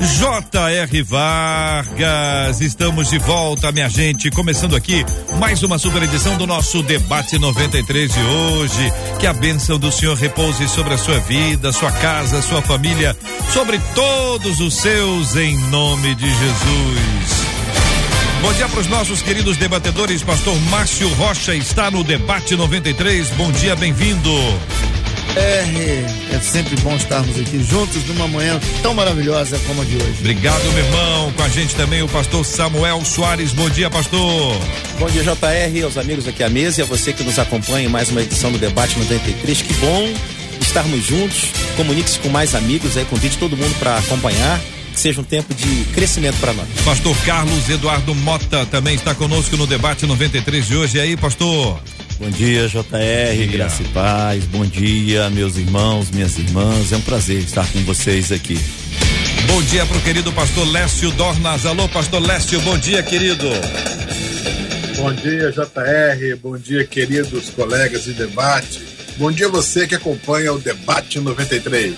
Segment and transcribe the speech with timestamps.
[0.00, 1.02] J.R.
[1.02, 4.30] Vargas, estamos de volta, minha gente.
[4.30, 5.04] Começando aqui
[5.40, 8.92] mais uma super edição do nosso Debate 93 de hoje.
[9.18, 13.16] Que a bênção do Senhor repouse sobre a sua vida, sua casa, sua família,
[13.52, 17.48] sobre todos os seus, em nome de Jesus.
[18.40, 20.22] Bom dia para os nossos queridos debatedores.
[20.22, 23.30] Pastor Márcio Rocha está no Debate 93.
[23.30, 24.30] Bom dia, bem-vindo.
[25.38, 30.16] É, é sempre bom estarmos aqui juntos numa manhã tão maravilhosa como a de hoje.
[30.18, 31.32] Obrigado, meu irmão.
[31.32, 33.52] Com a gente também o pastor Samuel Soares.
[33.52, 34.56] Bom dia, pastor.
[34.98, 37.90] Bom dia, JR, aos amigos aqui à mesa e a você que nos acompanha em
[37.90, 39.62] mais uma edição do Debate 93.
[39.62, 40.12] Que bom
[40.60, 41.52] estarmos juntos.
[41.76, 44.60] Comunique-se com mais amigos aí, convide todo mundo para acompanhar
[44.92, 46.66] que seja um tempo de crescimento para nós.
[46.84, 50.98] Pastor Carlos Eduardo Mota também está conosco no debate 93 de hoje.
[50.98, 51.80] E aí, pastor?
[52.18, 52.82] Bom dia, JR,
[53.36, 53.46] dia.
[53.46, 54.44] graça e paz.
[54.46, 56.92] Bom dia, meus irmãos, minhas irmãs.
[56.92, 58.58] É um prazer estar com vocês aqui.
[59.46, 61.64] Bom dia para o querido pastor Lécio Dornas.
[61.64, 63.46] Alô, pastor Lécio, bom dia, querido.
[64.96, 66.36] Bom dia, JR.
[66.42, 68.82] Bom dia, queridos colegas de debate.
[69.16, 71.94] Bom dia você que acompanha o Debate 93.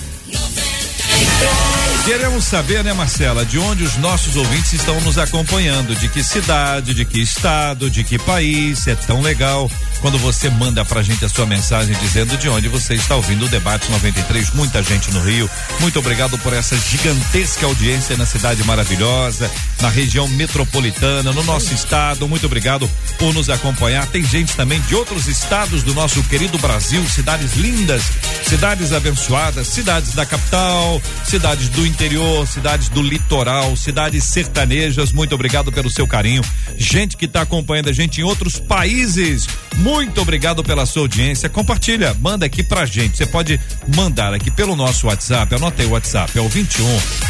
[2.07, 6.95] Queremos saber, né, Marcela, de onde os nossos ouvintes estão nos acompanhando, de que cidade,
[6.95, 8.87] de que estado, de que país.
[8.87, 9.71] É tão legal
[10.01, 13.49] quando você manda pra gente a sua mensagem dizendo de onde você está ouvindo o
[13.49, 14.51] debate 93.
[14.53, 15.49] Muita gente no Rio.
[15.81, 19.51] Muito obrigado por essa gigantesca audiência na cidade maravilhosa,
[19.81, 22.29] na região metropolitana, no nosso estado.
[22.29, 22.89] Muito obrigado
[23.19, 24.07] por nos acompanhar.
[24.07, 28.03] Tem gente também de outros estados do nosso querido Brasil, cidades lindas,
[28.45, 35.13] cidades abençoadas, cidades da capital, cidades do interior, cidades do litoral, cidades sertanejas.
[35.13, 36.43] Muito obrigado pelo seu carinho.
[36.77, 39.47] Gente que está acompanhando a gente em outros países.
[39.79, 41.49] Muito obrigado pela sua audiência.
[41.49, 43.17] Compartilha, manda aqui pra gente.
[43.17, 43.61] Você pode
[43.95, 45.55] mandar aqui pelo nosso WhatsApp.
[45.55, 46.85] Anotei o WhatsApp, é o 21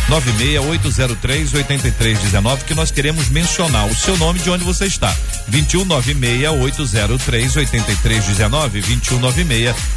[0.09, 5.15] 96803 8319 que nós queremos mencionar o seu nome de onde você está.
[5.49, 9.21] 21 96803 8319 21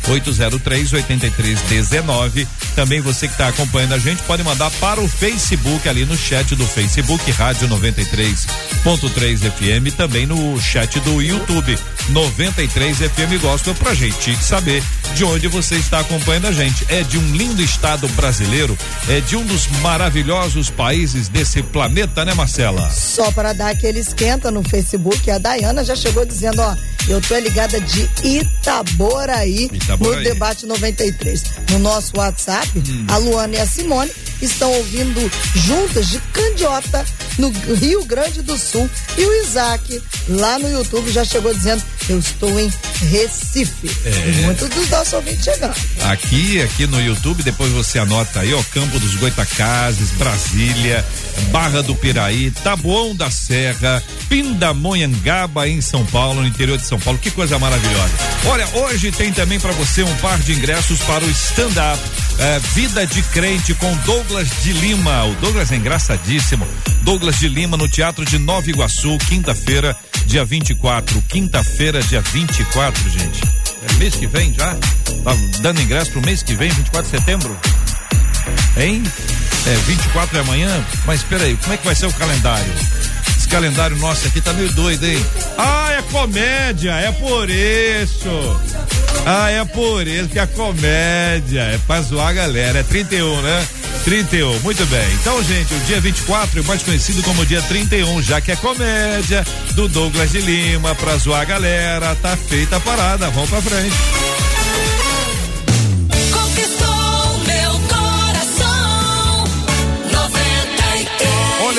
[0.10, 2.48] 803 8319.
[2.76, 6.54] Também você que está acompanhando a gente pode mandar para o Facebook ali no chat
[6.54, 11.80] do Facebook Rádio 93.3 FM, também no chat do YouTube
[12.10, 14.82] 93 FM Gospel pra gente saber
[15.14, 16.84] de onde você está acompanhando a gente.
[16.90, 18.76] É de um lindo estado brasileiro,
[19.08, 22.90] é de um dos maravilhosos países desse planeta, né, Marcela?
[22.90, 26.76] Só para dar aquele esquenta no Facebook, a Dayana já chegou dizendo, ó,
[27.08, 30.18] eu tô ligada de Itaboraí, Itaboraí.
[30.18, 31.44] no debate 93.
[31.70, 33.06] No nosso WhatsApp, hum.
[33.08, 34.12] a Luana e a Simone
[34.42, 37.06] estão ouvindo juntas de Candiota,
[37.38, 38.90] no Rio Grande do Sul.
[39.18, 42.72] E o Isaac, lá no YouTube, já chegou dizendo Eu estou em
[43.10, 43.90] Recife.
[44.06, 44.42] É.
[44.44, 45.76] Muitos dos nossos ouvintes chegando.
[46.04, 51.06] Aqui, aqui no YouTube, depois você anota aí, ó, Campo dos Goitacazes, Brasília,
[51.52, 57.20] Barra do Piraí, Taboão da Serra, Pindamonhangaba em São Paulo, no interior de São Paulo.
[57.20, 58.14] Que coisa maravilhosa.
[58.46, 62.00] Olha, hoje tem também para você um par de ingressos para o stand-up
[62.42, 65.26] é, Vida de Crente com Douglas de Lima.
[65.26, 66.68] O Douglas é engraçadíssimo.
[67.04, 69.96] Douglas de Lima no Teatro de Nova Iguaçu, quinta-feira,
[70.26, 71.22] dia 24.
[71.28, 73.42] Quinta-feira, dia 24, gente.
[73.90, 74.76] É mês que vem já?
[75.24, 77.58] Tá dando ingresso pro mês que vem, 24 de setembro?
[78.78, 79.04] Hein?
[79.68, 80.86] É, 24 é amanhã?
[81.06, 82.74] Mas espera aí, como é que vai ser o calendário?
[83.52, 85.26] Calendário nosso aqui tá meio doido, hein?
[85.58, 88.62] Ah, é comédia, é por isso.
[89.26, 92.80] Ah, é por isso que a comédia é pra zoar a galera.
[92.80, 93.68] É 31, né?
[94.06, 95.06] 31, muito bem.
[95.20, 99.46] Então, gente, o dia 24 é mais conhecido como dia 31, já que é comédia
[99.74, 102.16] do Douglas de Lima, pra zoar a galera.
[102.16, 104.51] Tá feita a parada, vamos pra frente.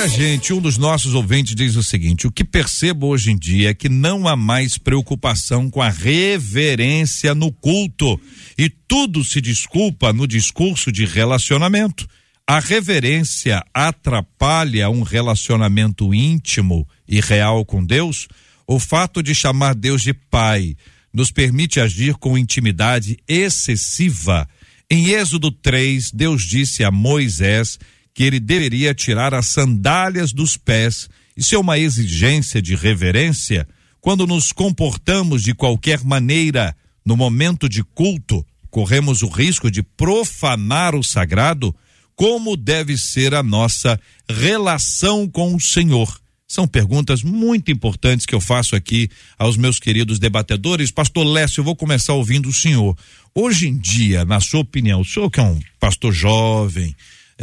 [0.02, 3.70] Olha, gente, um dos nossos ouvintes diz o seguinte: o que percebo hoje em dia
[3.70, 8.20] é que não há mais preocupação com a reverência no culto
[8.58, 12.04] e tudo se desculpa no discurso de relacionamento.
[12.44, 18.26] A reverência atrapalha um relacionamento íntimo e real com Deus?
[18.66, 20.75] O fato de chamar Deus de Pai
[21.14, 24.49] nos permite agir com intimidade excessiva.
[24.90, 27.78] Em Êxodo 3, Deus disse a Moisés
[28.14, 31.09] que ele deveria tirar as sandálias dos pés.
[31.37, 33.67] Isso é uma exigência de reverência.
[34.00, 40.94] Quando nos comportamos de qualquer maneira no momento de culto, corremos o risco de profanar
[40.94, 41.75] o sagrado.
[42.14, 43.99] Como deve ser a nossa
[44.29, 46.23] relação com o Senhor?
[46.53, 50.91] São perguntas muito importantes que eu faço aqui aos meus queridos debatedores.
[50.91, 52.94] Pastor Lécio, eu vou começar ouvindo o senhor.
[53.35, 56.94] Hoje em dia, na sua opinião, o senhor que é um pastor jovem,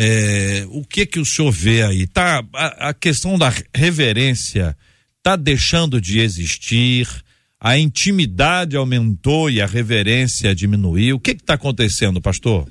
[0.01, 2.07] é, o que que o senhor vê aí?
[2.07, 4.77] Tá, a, a questão da reverência
[5.17, 7.05] está deixando de existir,
[7.59, 11.17] a intimidade aumentou e a reverência diminuiu.
[11.17, 12.65] O que está acontecendo, pastor?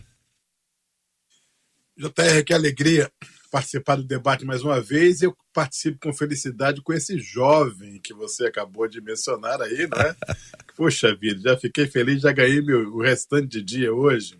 [1.98, 3.12] JR, que alegria
[3.50, 5.20] participar do debate mais uma vez.
[5.20, 10.16] Eu participo com felicidade com esse jovem que você acabou de mencionar aí, né?
[10.74, 14.37] Poxa vida, já fiquei feliz, já ganhei meu, o restante de dia hoje.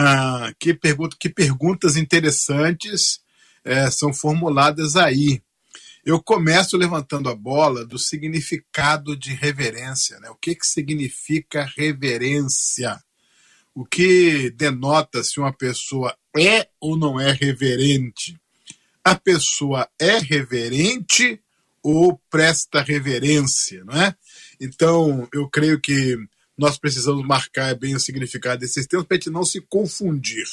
[0.00, 3.20] Ah, que, pergunta, que perguntas interessantes
[3.64, 5.42] é, são formuladas aí.
[6.06, 10.20] Eu começo levantando a bola do significado de reverência.
[10.20, 10.30] Né?
[10.30, 13.02] O que, que significa reverência?
[13.74, 18.40] O que denota se uma pessoa é ou não é reverente?
[19.02, 21.42] A pessoa é reverente
[21.82, 24.14] ou presta reverência, não é?
[24.60, 26.16] Então, eu creio que
[26.58, 30.46] nós precisamos marcar bem o significado desses termos para a gente não se confundir.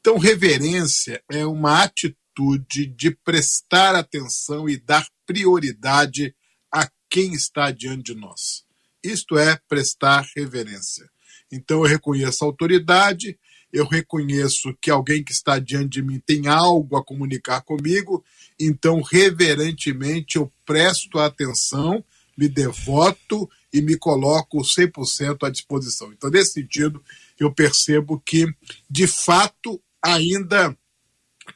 [0.00, 6.34] Então, reverência é uma atitude de prestar atenção e dar prioridade
[6.72, 8.64] a quem está diante de nós.
[9.02, 11.08] Isto é prestar reverência.
[11.52, 13.38] Então, eu reconheço a autoridade,
[13.72, 18.24] eu reconheço que alguém que está diante de mim tem algo a comunicar comigo,
[18.58, 22.04] então, reverentemente, eu presto atenção,
[22.36, 26.12] me devoto e me coloco 100% à disposição.
[26.12, 27.02] Então, nesse sentido,
[27.38, 28.46] eu percebo que,
[28.88, 30.78] de fato, ainda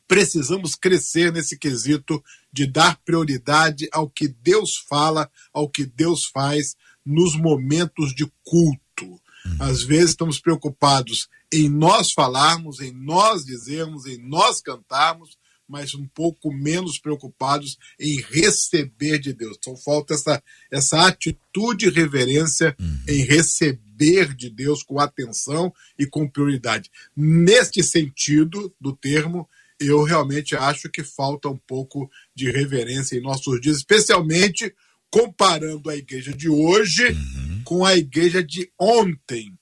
[0.09, 6.75] precisamos crescer nesse quesito de dar prioridade ao que Deus fala, ao que Deus faz
[7.07, 9.07] nos momentos de culto.
[9.07, 9.21] Uhum.
[9.61, 15.39] Às vezes estamos preocupados em nós falarmos, em nós dizermos, em nós cantarmos,
[15.69, 19.57] mas um pouco menos preocupados em receber de Deus.
[19.59, 23.01] Então falta essa, essa atitude e reverência uhum.
[23.07, 26.91] em receber de Deus com atenção e com prioridade.
[27.15, 29.49] Neste sentido do termo,
[29.79, 34.75] eu realmente acho que falta um pouco de reverência em nossos dias, especialmente
[35.11, 37.63] comparando a igreja de hoje uhum.
[37.65, 39.53] com a igreja de ontem,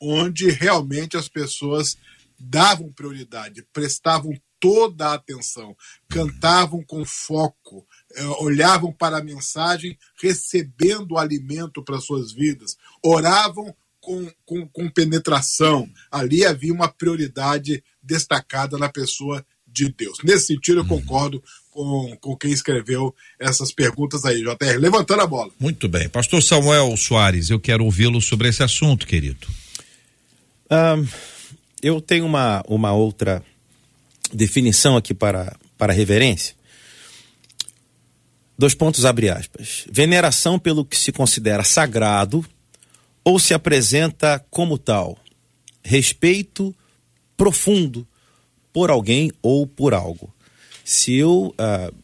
[0.00, 1.96] onde realmente as pessoas
[2.38, 5.76] davam prioridade, prestavam toda a atenção,
[6.08, 13.74] cantavam com foco, eh, olhavam para a mensagem, recebendo o alimento para suas vidas, oravam
[14.00, 15.88] com, com, com penetração.
[16.10, 20.18] Ali havia uma prioridade destacada na pessoa de Deus.
[20.24, 20.88] Nesse sentido, eu uhum.
[20.88, 24.78] concordo com, com quem escreveu essas perguntas aí, JR.
[24.78, 25.52] Levantando a bola.
[25.60, 26.08] Muito bem.
[26.08, 29.46] Pastor Samuel Soares, eu quero ouvi-lo sobre esse assunto, querido.
[30.70, 31.06] Um,
[31.82, 33.44] eu tenho uma, uma outra
[34.32, 36.54] definição aqui para, para reverência.
[38.58, 39.84] Dois pontos abre aspas.
[39.90, 42.44] Veneração pelo que se considera sagrado
[43.22, 45.16] ou se apresenta como tal.
[45.82, 46.74] Respeito
[47.36, 48.06] profundo
[48.72, 50.34] por alguém ou por algo.
[50.84, 51.94] Se eu uh,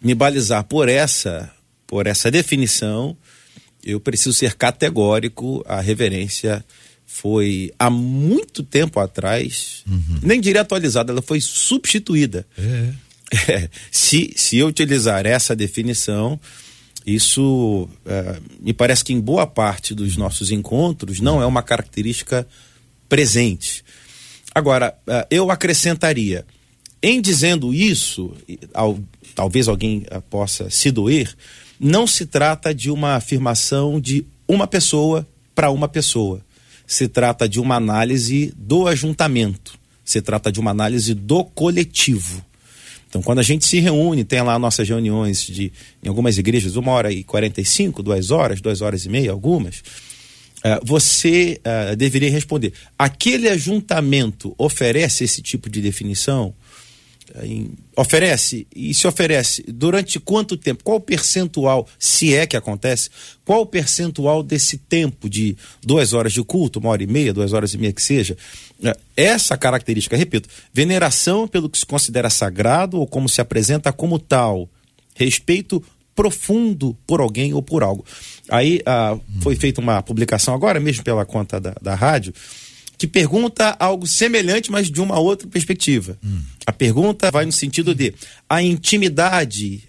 [0.00, 1.54] me balizar por essa,
[1.86, 3.16] por essa definição,
[3.84, 5.64] eu preciso ser categórico.
[5.66, 6.64] A reverência
[7.12, 10.20] foi há muito tempo atrás, uhum.
[10.22, 12.46] nem diria atualizada, ela foi substituída.
[12.56, 12.92] É.
[13.46, 16.40] É, se, se eu utilizar essa definição,
[17.06, 22.44] isso é, me parece que em boa parte dos nossos encontros não é uma característica
[23.08, 23.84] presente.
[24.52, 26.44] Agora, é, eu acrescentaria,
[27.00, 28.34] em dizendo isso,
[28.74, 28.98] ao,
[29.32, 31.32] talvez alguém é, possa se doer,
[31.78, 35.24] não se trata de uma afirmação de uma pessoa
[35.54, 36.44] para uma pessoa.
[36.90, 39.78] Se trata de uma análise do ajuntamento.
[40.04, 42.44] Se trata de uma análise do coletivo.
[43.08, 46.90] Então, quando a gente se reúne, tem lá nossas reuniões de, em algumas igrejas, uma
[46.90, 49.84] hora e quarenta e cinco, duas horas, duas horas e meia, algumas,
[50.64, 56.52] uh, você uh, deveria responder: aquele ajuntamento oferece esse tipo de definição?
[57.96, 60.84] Oferece e se oferece durante quanto tempo?
[60.84, 63.10] Qual o percentual, se é que acontece,
[63.44, 67.52] qual o percentual desse tempo de duas horas de culto, uma hora e meia, duas
[67.52, 68.36] horas e meia que seja?
[68.82, 74.18] É, essa característica, repito, veneração pelo que se considera sagrado ou como se apresenta como
[74.18, 74.68] tal,
[75.14, 75.82] respeito
[76.14, 78.04] profundo por alguém ou por algo.
[78.48, 82.34] Aí ah, foi feita uma publicação agora mesmo pela conta da, da rádio
[83.00, 86.18] que pergunta algo semelhante, mas de uma outra perspectiva.
[86.22, 86.42] Hum.
[86.66, 88.12] A pergunta vai no sentido de:
[88.46, 89.84] a intimidade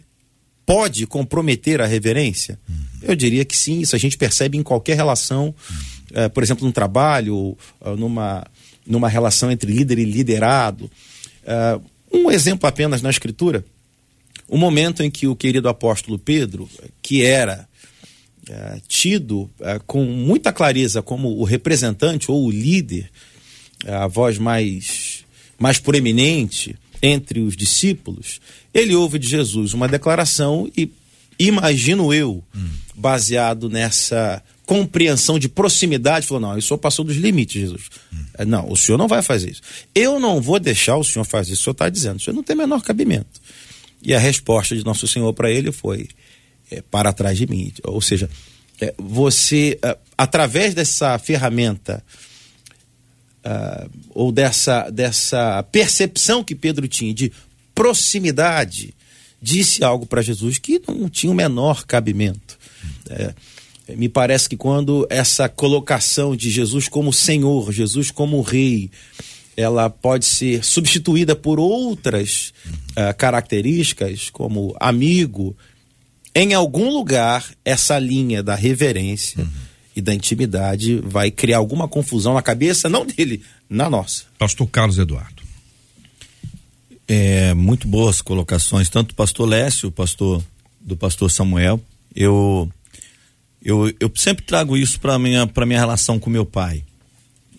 [0.65, 2.58] pode comprometer a reverência?
[2.70, 2.74] Hum.
[3.01, 6.30] Eu diria que sim, isso a gente percebe em qualquer relação, hum.
[6.34, 7.58] por exemplo, num trabalho,
[7.98, 8.48] numa,
[8.88, 10.89] numa relação entre líder e liderado.
[11.44, 13.65] Uh, um exemplo apenas na Escritura:
[14.48, 16.70] o momento em que o querido apóstolo Pedro,
[17.01, 17.68] que era
[18.50, 23.10] é, tido é, com muita clareza como o representante ou o líder,
[23.86, 25.24] é, a voz mais,
[25.60, 28.39] mais proeminente entre os discípulos,
[28.74, 30.91] ele ouve de Jesus uma declaração e
[31.39, 32.69] imagino eu, hum.
[32.95, 37.89] baseado nessa compreensão de proximidade, falou: não, o senhor passou dos limites, Jesus.
[38.13, 38.45] Hum.
[38.48, 39.62] Não, o senhor não vai fazer isso.
[39.93, 42.43] Eu não vou deixar o senhor fazer isso, o senhor está dizendo, o senhor não
[42.43, 43.41] tem menor cabimento.
[44.03, 46.07] E a resposta de Nosso Senhor para ele foi:
[46.72, 47.72] é, para trás de mim.
[47.84, 48.30] Ou seja,
[48.80, 52.04] é, você, é, através dessa ferramenta,
[53.46, 57.32] uh, ou dessa, dessa percepção que Pedro tinha de
[57.75, 58.94] proximidade,
[59.42, 62.58] disse algo para Jesus que não tinha o menor cabimento.
[63.10, 63.34] É,
[63.96, 68.90] me parece que quando essa colocação de Jesus como Senhor, Jesus como Rei,
[69.58, 72.54] ela pode ser substituída por outras
[72.92, 75.56] uh, características, como amigo,
[76.33, 79.50] em algum lugar, essa linha da reverência uhum.
[79.95, 84.23] e da intimidade vai criar alguma confusão na cabeça, não dele, na nossa.
[84.38, 85.41] Pastor Carlos Eduardo.
[87.07, 90.41] É, muito boas colocações, tanto do pastor Lécio, pastor
[90.79, 91.79] do pastor Samuel.
[92.15, 92.71] Eu
[93.63, 96.83] eu, eu sempre trago isso para minha para minha relação com meu pai.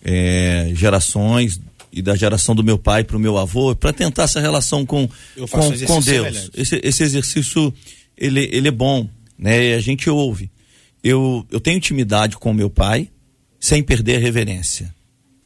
[0.03, 1.61] É, gerações
[1.91, 5.07] e da geração do meu pai para o meu avô, para tentar essa relação com
[5.07, 6.49] com, com Deus.
[6.55, 7.71] Esse, esse exercício
[8.17, 9.73] ele, ele é bom, né?
[9.73, 10.51] A gente ouve.
[11.03, 13.09] Eu, eu tenho intimidade com meu pai
[13.59, 14.93] sem perder a reverência.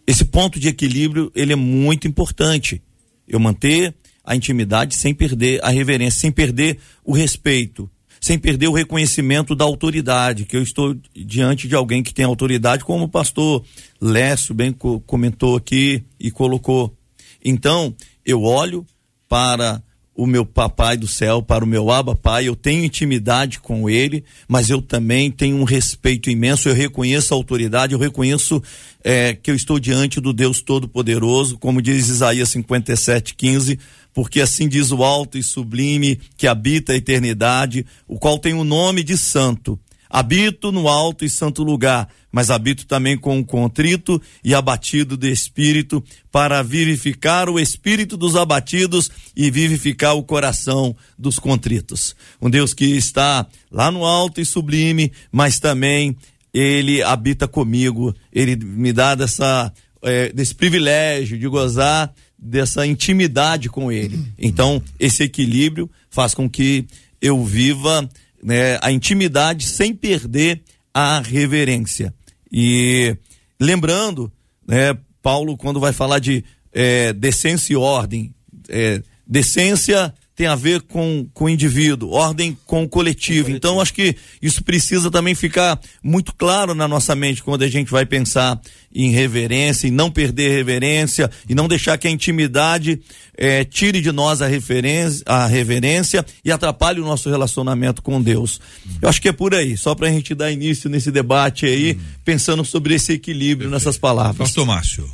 [0.05, 2.81] Esse ponto de equilíbrio, ele é muito importante.
[3.27, 3.93] Eu manter
[4.23, 9.65] a intimidade sem perder a reverência, sem perder o respeito, sem perder o reconhecimento da
[9.65, 13.63] autoridade, que eu estou diante de alguém que tem autoridade, como o pastor
[14.01, 14.73] Lécio bem
[15.05, 16.95] comentou aqui e colocou.
[17.43, 17.95] Então,
[18.25, 18.85] eu olho
[19.29, 19.81] para
[20.17, 24.23] o meu papai do céu, para o meu aba pai, eu tenho intimidade com ele,
[24.47, 28.61] mas eu também tenho um respeito imenso, eu reconheço a autoridade, eu reconheço
[29.03, 33.79] é, que eu estou diante do Deus Todo-Poderoso, como diz Isaías 57, 15,
[34.11, 38.63] porque assim diz o alto e sublime que habita a eternidade, o qual tem o
[38.63, 39.79] nome de santo.
[40.09, 45.31] Habito no alto e santo lugar, mas habito também com o contrito e abatido de
[45.31, 52.15] espírito, para vivificar o espírito dos abatidos e vivificar o coração dos contritos.
[52.41, 56.15] Um Deus que está lá no alto e sublime, mas também
[56.53, 59.71] ele habita comigo, ele me dá dessa,
[60.01, 64.23] é, desse privilégio de gozar dessa intimidade com ele.
[64.37, 66.85] Então, esse equilíbrio faz com que
[67.21, 68.07] eu viva
[68.47, 70.61] né, a intimidade sem perder
[70.93, 72.13] a reverência.
[72.49, 73.13] E
[73.59, 74.31] lembrando,
[74.65, 78.33] né, Paulo, quando vai falar de é, decência e ordem,
[78.69, 83.49] é, decência tem a ver com, com o indivíduo, ordem com o coletivo.
[83.49, 87.89] Então, acho que isso precisa também ficar muito claro na nossa mente quando a gente
[87.89, 88.61] vai pensar
[88.93, 93.01] em reverência, em não perder reverência, e não deixar que a intimidade
[93.35, 98.61] eh, tire de nós a, referência, a reverência e atrapalhe o nosso relacionamento com Deus.
[99.01, 101.93] Eu acho que é por aí, só para a gente dar início nesse debate aí,
[101.93, 102.03] hum.
[102.23, 103.73] pensando sobre esse equilíbrio Perfeito.
[103.73, 104.37] nessas palavras.
[104.37, 105.09] Pastor Márcio.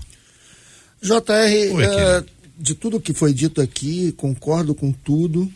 [1.02, 2.26] JR, Oi, uh,
[2.58, 5.52] de tudo que foi dito aqui, concordo com tudo,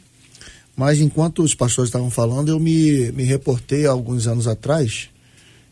[0.75, 5.09] mas enquanto os pastores estavam falando, eu me, me reportei há alguns anos atrás,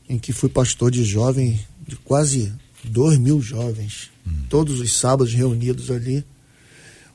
[0.10, 2.52] em que fui pastor de jovem, de quase
[2.84, 4.32] dois mil jovens, hum.
[4.50, 6.24] todos os sábados reunidos ali,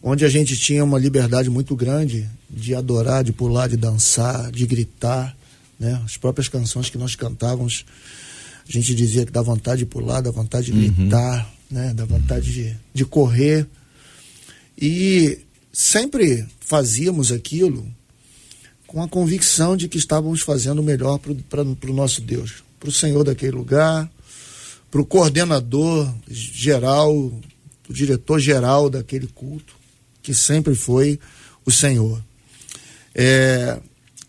[0.02, 4.67] onde a gente tinha uma liberdade muito grande de adorar, de pular, de dançar, de
[4.67, 5.37] gritar,
[5.79, 6.00] né?
[6.05, 7.85] As próprias canções que nós cantávamos,
[8.69, 10.93] a gente dizia que dá vontade de pular, dá vontade de uhum.
[10.93, 11.95] gritar, né?
[11.95, 13.67] Dá vontade de, de correr.
[14.80, 15.40] E
[15.72, 17.87] sempre fazíamos aquilo
[18.87, 22.92] com a convicção de que estávamos fazendo o melhor para o nosso Deus, para o
[22.92, 24.10] Senhor daquele lugar,
[24.90, 29.76] para o coordenador geral, o diretor geral daquele culto,
[30.22, 31.20] que sempre foi
[31.64, 32.20] o Senhor.
[33.14, 33.78] É,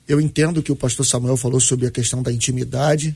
[0.07, 3.15] eu entendo que o pastor Samuel falou sobre a questão da intimidade,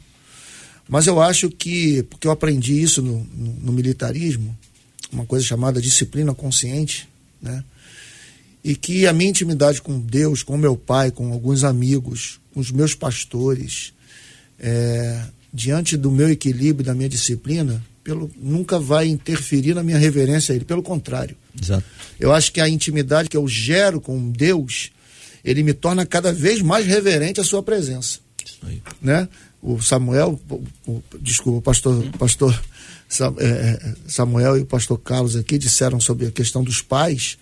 [0.88, 4.58] mas eu acho que, porque eu aprendi isso no, no, no militarismo,
[5.12, 7.08] uma coisa chamada disciplina consciente,
[7.46, 7.64] né?
[8.64, 12.72] E que a minha intimidade com Deus, com meu pai, com alguns amigos, com os
[12.72, 13.94] meus pastores,
[14.60, 15.24] é,
[15.54, 20.56] diante do meu equilíbrio, da minha disciplina, pelo, nunca vai interferir na minha reverência a
[20.56, 20.66] Ele.
[20.66, 21.38] Pelo contrário.
[21.60, 21.86] Exato.
[22.20, 24.92] Eu acho que a intimidade que eu gero com Deus,
[25.44, 28.20] ele me torna cada vez mais reverente à Sua presença.
[28.44, 28.82] Isso aí.
[29.02, 29.28] Né?
[29.62, 32.64] O Samuel, o, o, desculpa, o pastor, pastor
[34.08, 37.38] Samuel e o pastor Carlos aqui disseram sobre a questão dos pais.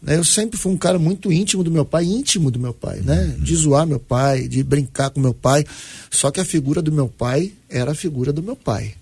[0.00, 0.16] Né?
[0.16, 3.34] Eu sempre fui um cara muito íntimo do meu pai, íntimo do meu pai, né?
[3.36, 3.44] Uhum.
[3.44, 5.64] De zoar meu pai, de brincar com meu pai.
[6.10, 8.94] Só que a figura do meu pai era a figura do meu pai.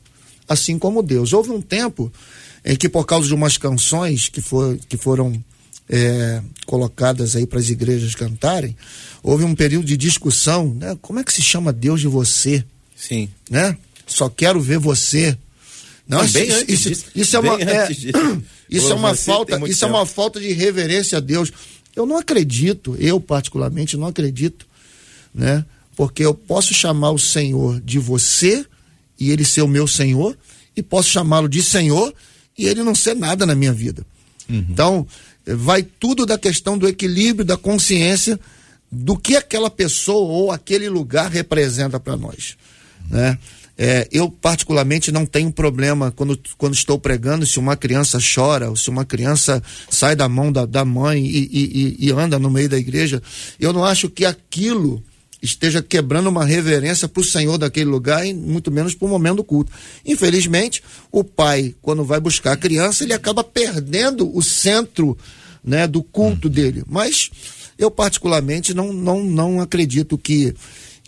[0.48, 1.32] Assim como Deus.
[1.32, 2.12] Houve um tempo
[2.64, 5.42] em que, por causa de umas canções que, for, que foram
[5.88, 8.76] é, colocadas aí para as igrejas cantarem,
[9.22, 10.96] houve um período de discussão, né?
[11.02, 12.64] Como é que se chama Deus de você?
[12.96, 13.28] Sim.
[13.50, 13.76] Né?
[14.06, 15.36] Só quero ver você.
[16.06, 17.88] Não, isso, isso, isso, isso, é uma, é,
[18.68, 19.84] isso é uma falta, isso tempo.
[19.84, 21.50] é uma falta de reverência a Deus.
[21.96, 24.66] Eu não acredito, eu particularmente não acredito,
[25.34, 25.64] né?
[25.96, 28.66] Porque eu posso chamar o Senhor de você
[29.18, 30.36] e ele ser o meu Senhor,
[30.76, 32.12] e posso chamá-lo de Senhor
[32.58, 34.04] e ele não ser nada na minha vida.
[34.48, 34.66] Uhum.
[34.68, 35.06] Então,
[35.46, 38.38] vai tudo da questão do equilíbrio, da consciência
[38.90, 42.56] do que aquela pessoa ou aquele lugar representa para nós,
[43.10, 43.38] né?
[43.76, 48.76] É, eu, particularmente, não tenho problema quando, quando estou pregando se uma criança chora, ou
[48.76, 52.68] se uma criança sai da mão da, da mãe e, e, e anda no meio
[52.68, 53.20] da igreja.
[53.58, 55.02] Eu não acho que aquilo
[55.42, 59.36] esteja quebrando uma reverência para o Senhor daquele lugar e muito menos para o momento
[59.36, 59.70] do culto.
[60.04, 60.82] Infelizmente,
[61.12, 65.18] o pai, quando vai buscar a criança, ele acaba perdendo o centro
[65.62, 66.50] né, do culto hum.
[66.50, 66.82] dele.
[66.88, 67.30] Mas
[67.78, 70.54] eu, particularmente, não, não, não acredito que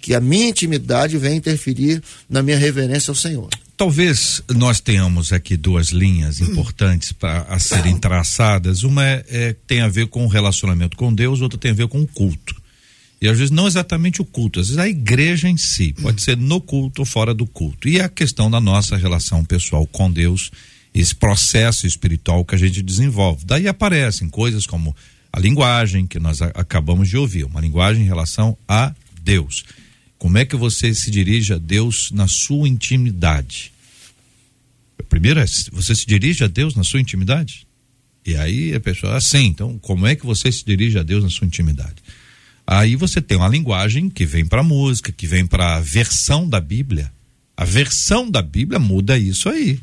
[0.01, 3.49] que a minha intimidade venha interferir na minha reverência ao Senhor.
[3.77, 8.85] Talvez nós tenhamos aqui duas linhas importantes para serem traçadas.
[8.85, 11.89] Uma é, é, tem a ver com o relacionamento com Deus, outra tem a ver
[11.89, 12.57] com o culto.
[13.21, 16.37] E às vezes não exatamente o culto, às vezes a igreja em si, pode ser
[16.37, 17.89] no culto ou fora do culto.
[17.89, 20.51] E a questão da nossa relação pessoal com Deus,
[20.95, 23.45] esse processo espiritual que a gente desenvolve.
[23.45, 24.95] Daí aparecem coisas como
[25.33, 29.65] a linguagem que nós acabamos de ouvir, uma linguagem em relação a Deus.
[30.27, 33.73] Como é que você se dirige a Deus na sua intimidade?
[35.09, 37.65] Primeiro é, você se dirige a Deus na sua intimidade?
[38.27, 41.31] E aí a pessoa, assim, então, como é que você se dirige a Deus na
[41.31, 42.03] sua intimidade?
[42.67, 46.49] Aí você tem uma linguagem que vem para a música, que vem para a versão
[46.49, 47.13] da Bíblia.
[47.57, 49.79] A versão da Bíblia muda isso aí.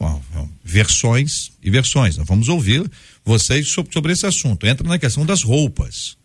[0.00, 0.20] Bom,
[0.64, 2.16] versões e versões.
[2.16, 2.90] Nós vamos ouvir
[3.24, 4.66] vocês sobre, sobre esse assunto.
[4.66, 6.16] Entra na questão das roupas.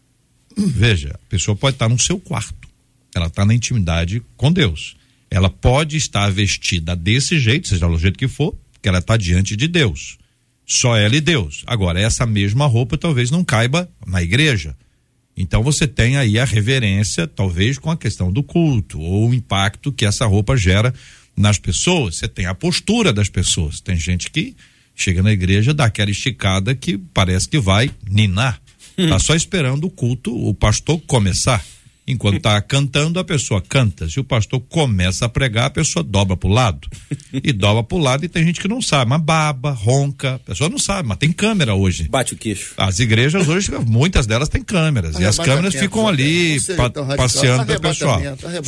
[0.58, 2.71] Veja, a pessoa pode estar no seu quarto
[3.16, 4.96] ela está na intimidade com Deus.
[5.30, 9.56] Ela pode estar vestida desse jeito, seja do jeito que for, que ela está diante
[9.56, 10.18] de Deus.
[10.66, 11.64] Só ela e Deus.
[11.68, 14.76] Agora, essa mesma roupa talvez não caiba na igreja.
[15.36, 19.92] Então você tem aí a reverência, talvez com a questão do culto, ou o impacto
[19.92, 20.94] que essa roupa gera
[21.36, 22.18] nas pessoas.
[22.18, 23.80] Você tem a postura das pessoas.
[23.80, 24.56] Tem gente que
[24.96, 28.62] chega na igreja, dá aquela esticada que parece que vai ninar.
[28.98, 29.10] Hum.
[29.10, 31.64] Tá só esperando o culto, o pastor começar.
[32.08, 34.10] Enquanto está cantando, a pessoa canta.
[34.10, 36.90] Se o pastor começa a pregar, a pessoa dobra para o lado.
[37.32, 40.36] E dobra para o lado e tem gente que não sabe, mas baba, ronca.
[40.36, 42.10] A pessoa não sabe, mas tem câmera hoje.
[42.10, 42.74] Bate o queixo.
[42.76, 45.18] As igrejas hoje, muitas delas têm câmeras.
[45.20, 48.20] e as câmeras ficam ali pa passeando para o pessoal.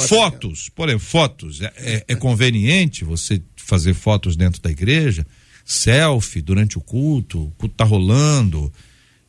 [0.07, 1.61] Fotos, por exemplo, fotos.
[1.61, 5.25] É, é, é conveniente você fazer fotos dentro da igreja,
[5.65, 8.71] selfie durante o culto, o culto tá rolando,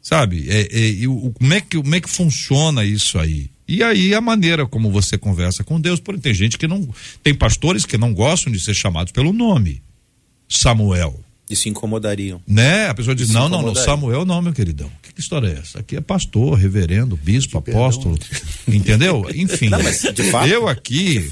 [0.00, 0.46] sabe?
[0.48, 3.50] É, é, e o, como, é que, como é que funciona isso aí?
[3.66, 6.88] E aí a maneira como você conversa com Deus, porque tem gente que não.
[7.22, 9.82] Tem pastores que não gostam de ser chamados pelo nome.
[10.48, 11.18] Samuel.
[11.48, 12.40] E se incomodariam.
[12.46, 12.88] Né?
[12.88, 14.90] A pessoa diz: não, não, não, Samuel não, meu queridão.
[15.02, 15.80] Que, que história é essa?
[15.80, 18.18] Aqui é pastor, reverendo, bispo, que apóstolo.
[18.18, 18.48] Perdão.
[18.68, 19.26] Entendeu?
[19.34, 19.68] Enfim.
[19.68, 21.28] Não, fato, eu aqui.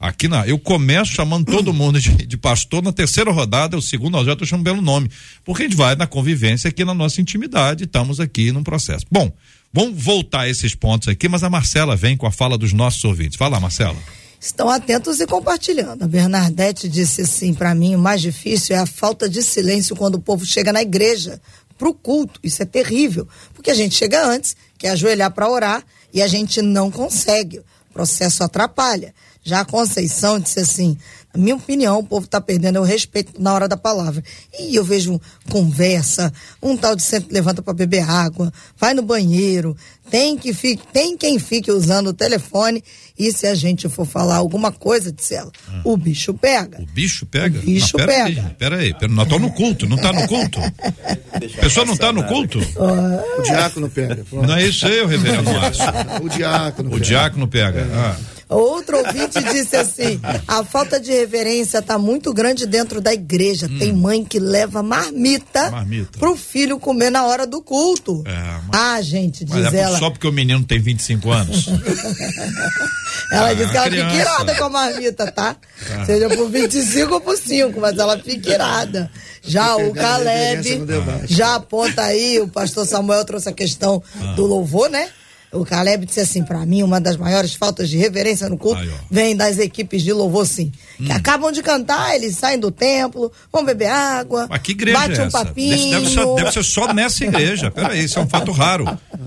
[0.00, 0.46] Aqui na.
[0.46, 2.82] Eu começo chamando todo mundo de, de pastor.
[2.82, 5.10] Na terceira rodada, o segundo eu já estou chamando pelo nome.
[5.44, 7.84] Porque a gente vai na convivência aqui na nossa intimidade.
[7.84, 9.04] Estamos aqui num processo.
[9.10, 9.30] Bom.
[9.72, 13.04] Vamos voltar a esses pontos aqui, mas a Marcela vem com a fala dos nossos
[13.04, 13.36] ouvintes.
[13.36, 13.96] Fala, Marcela.
[14.40, 16.02] Estão atentos e compartilhando.
[16.02, 20.14] A Bernadette disse assim: para mim, o mais difícil é a falta de silêncio quando
[20.14, 21.38] o povo chega na igreja
[21.76, 22.40] para o culto.
[22.42, 26.62] Isso é terrível, porque a gente chega antes, quer ajoelhar para orar e a gente
[26.62, 27.58] não consegue.
[27.58, 29.14] O processo atrapalha.
[29.42, 30.96] Já a Conceição disse assim:
[31.32, 34.22] na minha opinião, o povo está perdendo o respeito na hora da palavra.
[34.58, 39.76] E eu vejo conversa, um tal de sempre levanta para beber água, vai no banheiro,
[40.10, 42.82] tem que fique, tem quem fique usando o telefone
[43.16, 45.80] e se a gente for falar alguma coisa, disse ela, ah.
[45.84, 46.82] o bicho pega.
[46.82, 47.60] O bicho pega?
[47.60, 48.42] O bicho não, pera pega.
[48.42, 50.58] Aí, pera aí, pera, nós estamos no culto, não está no culto?
[50.58, 52.58] A pessoa não está no culto?
[52.58, 53.40] Uh...
[53.40, 54.24] O diácono pega.
[54.28, 54.46] Pronto.
[54.46, 55.84] Não é isso aí, o reverendo Márcio.
[56.22, 57.02] O diácono o pega.
[57.02, 57.86] O diácono pega.
[57.92, 58.39] Ah.
[58.50, 63.66] Outro ouvinte disse assim: a falta de reverência está muito grande dentro da igreja.
[63.66, 63.78] Hum.
[63.78, 68.24] Tem mãe que leva marmita, marmita pro filho comer na hora do culto.
[68.26, 68.80] É, mas...
[68.80, 69.98] Ah, gente, diz mas é ela.
[69.98, 71.68] Só porque o menino tem 25 anos.
[73.30, 74.10] ela ah, disse que ela criança.
[74.10, 75.56] fica irada com a marmita, tá?
[75.92, 76.04] Ah.
[76.04, 79.10] Seja por 25 ou por 5, mas ela fica irada.
[79.42, 80.82] Já o Caleb
[81.26, 84.32] já aponta aí, o pastor Samuel trouxe a questão ah.
[84.32, 85.08] do louvor, né?
[85.52, 88.90] O Caleb disse assim para mim, uma das maiores faltas de reverência no culto Aí,
[89.10, 90.70] vem das equipes de louvor, sim.
[91.00, 91.06] Hum.
[91.06, 95.20] Que acabam de cantar, eles saem do templo, vão beber água, Mas que igreja bate
[95.20, 96.00] é um papinho.
[96.00, 97.70] Deve ser, deve ser, só nessa igreja.
[97.70, 98.84] Peraí, isso é um fato raro.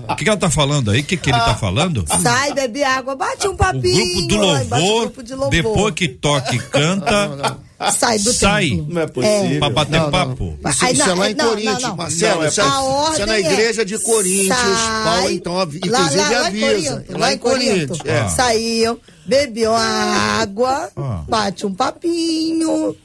[0.08, 1.00] O que, que ela tá falando aí?
[1.00, 2.04] O que, que ele tá falando?
[2.22, 4.24] Sai, bebe água, bate um papinho.
[4.24, 5.50] O grupo do louvor, grupo de louvor.
[5.50, 7.28] depois que toca e canta.
[7.28, 8.70] Não, não sai do sai.
[8.70, 8.86] templo.
[8.94, 9.56] Não é possível.
[9.56, 9.58] É.
[9.58, 10.58] Pra bater não, papo.
[10.60, 10.70] Não.
[10.70, 12.46] Isso, isso é lá em não, Coríntios, não, Marcelo.
[12.46, 14.56] Isso, é, isso é na igreja de Coríntios.
[14.56, 17.04] Sai, Paulo, então, inclusive lá, lá, avisa.
[17.08, 17.98] Lá, lá em Coríntios.
[18.04, 18.20] É.
[18.20, 18.28] Ah.
[18.28, 21.24] Saíam, bebiam água, ah.
[21.28, 22.96] bate um papinho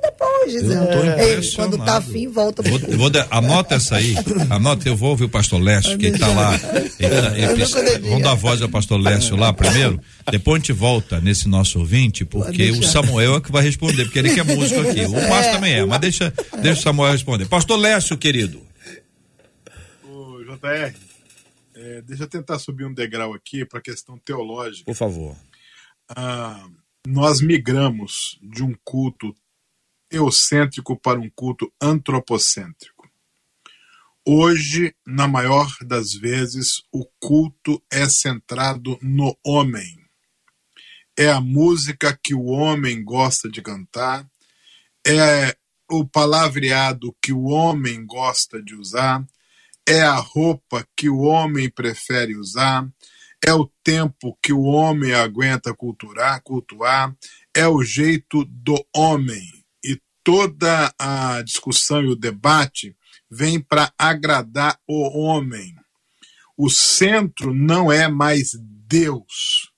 [0.00, 1.56] Depois, Gisele.
[1.56, 4.14] quando tá afim, volta vou, vou de, Anota essa aí.
[4.48, 6.54] Anota, eu vou ouvir o pastor Lécio, que está lá.
[6.98, 10.00] Ele, tá, vamos dar voz ao pastor Lécio lá primeiro.
[10.30, 14.18] Depois a gente volta nesse nosso ouvinte, porque o Samuel é que vai responder, porque
[14.18, 15.04] ele que é músico aqui.
[15.04, 15.52] O Márcio é.
[15.52, 17.46] também é, mas deixa, deixa o Samuel responder.
[17.46, 18.62] Pastor Lécio, querido.
[20.04, 20.94] O JR,
[21.74, 24.84] é, deixa eu tentar subir um degrau aqui para a questão teológica.
[24.84, 25.36] Por favor.
[26.08, 26.64] Ah,
[27.06, 29.34] nós migramos de um culto
[30.08, 32.96] teocêntrico para um culto antropocêntrico.
[34.28, 40.04] Hoje, na maior das vezes, o culto é centrado no homem.
[41.16, 44.28] É a música que o homem gosta de cantar,
[45.06, 45.56] é
[45.88, 49.24] o palavreado que o homem gosta de usar,
[49.86, 52.86] é a roupa que o homem prefere usar,
[53.44, 57.16] é o tempo que o homem aguenta culturar, cultuar,
[57.54, 59.55] é o jeito do homem
[60.26, 62.96] toda a discussão e o debate
[63.30, 65.72] vem para agradar o homem.
[66.56, 68.50] O centro não é mais
[68.88, 69.70] Deus.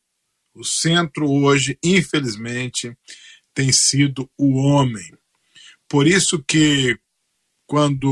[0.54, 2.96] O centro hoje, infelizmente,
[3.52, 5.12] tem sido o homem.
[5.86, 6.98] Por isso que
[7.66, 8.08] quando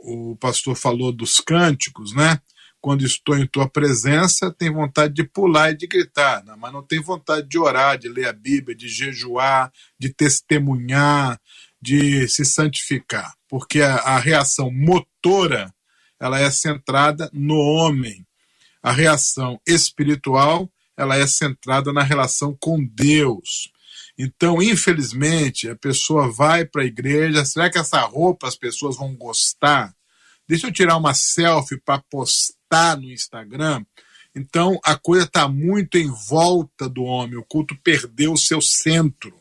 [0.00, 2.42] o pastor falou dos cânticos, né?
[2.84, 6.54] Quando estou em tua presença, tem vontade de pular e de gritar, né?
[6.58, 11.40] mas não tem vontade de orar, de ler a Bíblia, de jejuar, de testemunhar,
[11.80, 15.72] de se santificar, porque a, a reação motora
[16.20, 18.26] ela é centrada no homem.
[18.82, 23.72] A reação espiritual ela é centrada na relação com Deus.
[24.18, 27.46] Então, infelizmente, a pessoa vai para a igreja.
[27.46, 29.94] Será que essa roupa as pessoas vão gostar?
[30.46, 33.84] Deixa eu tirar uma selfie para postar está no Instagram.
[34.34, 37.36] Então a coisa está muito em volta do homem.
[37.36, 39.32] O culto perdeu o seu centro,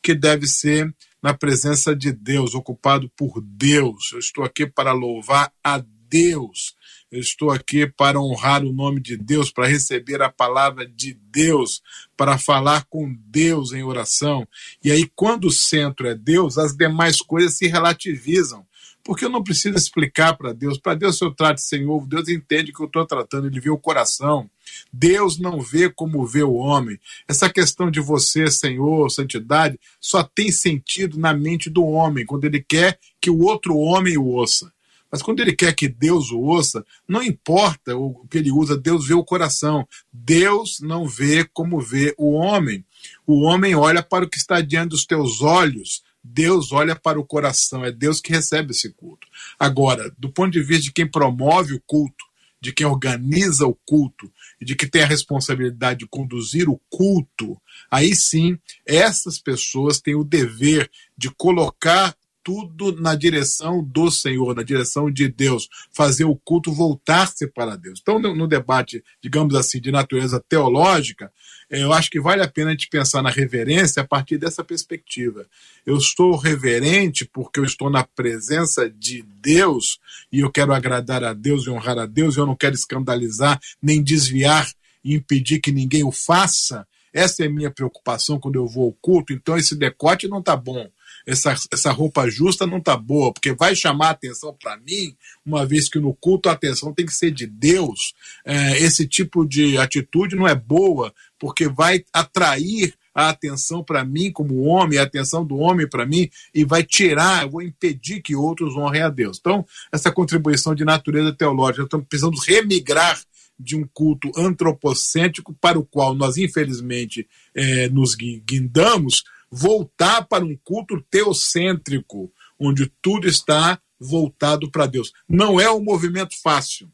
[0.00, 4.12] que deve ser na presença de Deus, ocupado por Deus.
[4.12, 6.76] Eu estou aqui para louvar a Deus.
[7.10, 11.82] Eu estou aqui para honrar o nome de Deus, para receber a palavra de Deus,
[12.16, 14.46] para falar com Deus em oração.
[14.82, 18.64] E aí, quando o centro é Deus, as demais coisas se relativizam
[19.06, 20.78] porque eu não preciso explicar para Deus.
[20.78, 23.70] Para Deus, se eu trato sem ovo, Deus entende que eu estou tratando, ele vê
[23.70, 24.50] o coração.
[24.92, 26.98] Deus não vê como vê o homem.
[27.28, 32.60] Essa questão de você, Senhor, santidade, só tem sentido na mente do homem, quando ele
[32.60, 34.72] quer que o outro homem o ouça.
[35.10, 39.06] Mas quando ele quer que Deus o ouça, não importa o que ele usa, Deus
[39.06, 39.86] vê o coração.
[40.12, 42.84] Deus não vê como vê o homem.
[43.24, 47.24] O homem olha para o que está diante dos teus olhos, Deus olha para o
[47.24, 49.26] coração, é Deus que recebe esse culto.
[49.58, 52.24] Agora, do ponto de vista de quem promove o culto,
[52.60, 57.60] de quem organiza o culto e de que tem a responsabilidade de conduzir o culto,
[57.90, 64.62] aí sim, essas pessoas têm o dever de colocar tudo na direção do Senhor, na
[64.62, 67.98] direção de Deus, fazer o culto voltar-se para Deus.
[68.00, 71.32] Então, no, no, debate, digamos assim, de natureza teológica,
[71.68, 74.62] eh, eu acho que vale a pena a gente pensar na reverência a partir dessa
[74.62, 75.44] perspectiva.
[75.84, 79.98] Eu estou reverente porque eu estou na presença de Deus
[80.30, 83.58] e eu quero agradar a Deus e honrar a Deus, e eu não quero escandalizar,
[83.82, 84.70] nem desviar
[85.02, 86.86] e impedir que ninguém o faça.
[87.12, 89.32] Essa é a minha preocupação quando eu vou ao culto.
[89.32, 90.88] Então, esse decote não está bom
[91.26, 95.88] essa, essa roupa justa não tá boa, porque vai chamar atenção para mim, uma vez
[95.88, 98.14] que no culto a atenção tem que ser de Deus.
[98.44, 104.30] É, esse tipo de atitude não é boa, porque vai atrair a atenção para mim
[104.30, 108.36] como homem, a atenção do homem para mim, e vai tirar, eu vou impedir que
[108.36, 109.38] outros honrem a Deus.
[109.40, 113.18] Então, essa contribuição de natureza teológica, estamos precisando remigrar
[113.58, 119.24] de um culto antropocêntrico para o qual nós, infelizmente, é, nos guindamos,
[119.56, 125.12] voltar para um culto teocêntrico, onde tudo está voltado para Deus.
[125.26, 126.90] Não é um movimento fácil.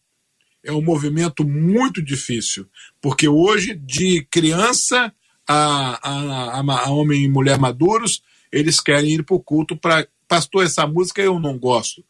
[0.64, 2.68] É um movimento muito difícil,
[3.00, 5.12] porque hoje, de criança
[5.46, 8.22] a, a, a, a homem e mulher maduros,
[8.52, 10.06] eles querem ir para o culto para.
[10.28, 12.04] Pastor, essa música eu não gosto.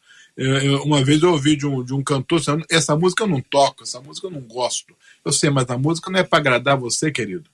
[0.85, 2.39] uma vez eu ouvi de um, de um cantor
[2.69, 4.95] essa música eu não toco, essa música eu não gosto.
[5.25, 7.49] Eu sei, mas a música não é para agradar você, querido.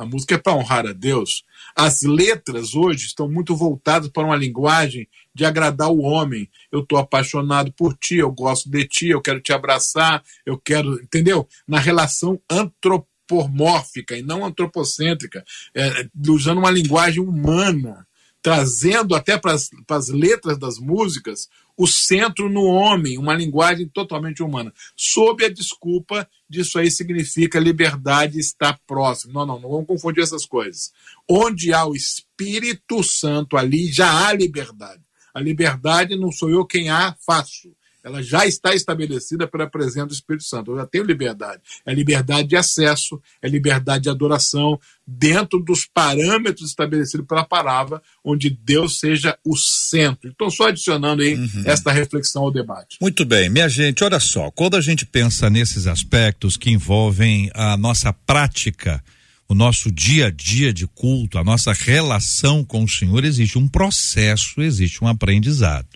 [0.00, 1.44] A música é para honrar a Deus.
[1.76, 6.48] As letras hoje estão muito voltadas para uma linguagem de agradar o homem.
[6.72, 10.94] Eu estou apaixonado por ti, eu gosto de ti, eu quero te abraçar, eu quero.
[11.02, 11.46] Entendeu?
[11.68, 18.06] Na relação antropomórfica e não antropocêntrica, é, usando uma linguagem humana
[18.42, 24.70] trazendo até para as letras das músicas o centro no homem, uma linguagem totalmente humana,
[24.94, 29.32] sob a desculpa disso aí significa liberdade estar próximo.
[29.32, 30.92] Não, não, não vamos confundir essas coisas.
[31.26, 35.02] Onde há o Espírito Santo ali, já há liberdade.
[35.32, 37.72] A liberdade não sou eu quem a faço
[38.04, 40.72] ela já está estabelecida pela presença do Espírito Santo.
[40.72, 41.60] Eu já tenho liberdade.
[41.84, 48.50] É liberdade de acesso, é liberdade de adoração, dentro dos parâmetros estabelecidos pela palavra, onde
[48.50, 50.30] Deus seja o centro.
[50.30, 51.62] Então, só adicionando aí uhum.
[51.66, 52.96] esta reflexão ao debate.
[53.00, 57.76] Muito bem, minha gente, olha só, quando a gente pensa nesses aspectos que envolvem a
[57.76, 59.02] nossa prática,
[59.48, 63.66] o nosso dia a dia de culto, a nossa relação com o Senhor, existe um
[63.66, 65.88] processo, existe um aprendizado.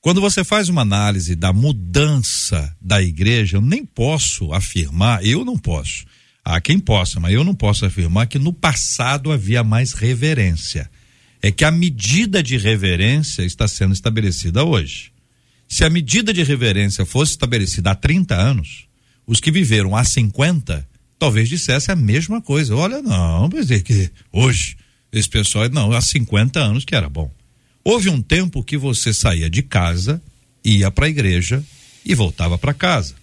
[0.00, 5.58] Quando você faz uma análise da mudança da igreja, eu nem posso afirmar, eu não
[5.58, 6.06] posso.
[6.42, 10.90] Há quem possa, mas eu não posso afirmar que no passado havia mais reverência.
[11.42, 15.12] É que a medida de reverência está sendo estabelecida hoje.
[15.68, 18.86] Se a medida de reverência fosse estabelecida há 30 anos,
[19.26, 22.74] os que viveram há 50 talvez dissessem a mesma coisa.
[22.74, 24.78] Olha, não, quer dizer que hoje
[25.12, 27.30] esse pessoal, não, há 50 anos que era bom.
[27.82, 30.22] Houve um tempo que você saía de casa,
[30.64, 31.64] ia para a igreja
[32.04, 33.14] e voltava para casa.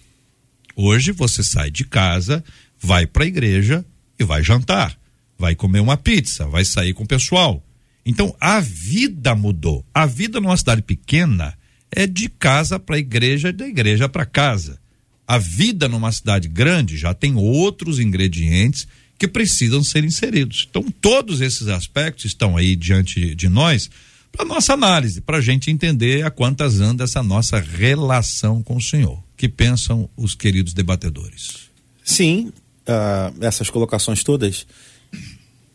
[0.74, 2.44] Hoje você sai de casa,
[2.80, 3.84] vai para a igreja
[4.18, 4.98] e vai jantar,
[5.38, 7.64] vai comer uma pizza, vai sair com o pessoal.
[8.04, 9.84] Então a vida mudou.
[9.94, 11.56] A vida numa cidade pequena
[11.90, 14.80] é de casa para a igreja, da igreja para casa.
[15.26, 20.66] A vida numa cidade grande já tem outros ingredientes que precisam ser inseridos.
[20.68, 23.90] Então todos esses aspectos estão aí diante de nós
[24.38, 28.80] para nossa análise, para a gente entender a quantas anda essa nossa relação com o
[28.80, 29.20] Senhor.
[29.36, 31.68] Que pensam os queridos debatedores?
[32.04, 32.52] Sim,
[32.86, 34.64] uh, essas colocações todas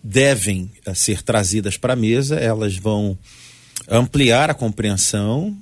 [0.02, 3.18] devem uh, ser trazidas para a mesa, elas vão
[3.90, 5.58] ampliar a compreensão,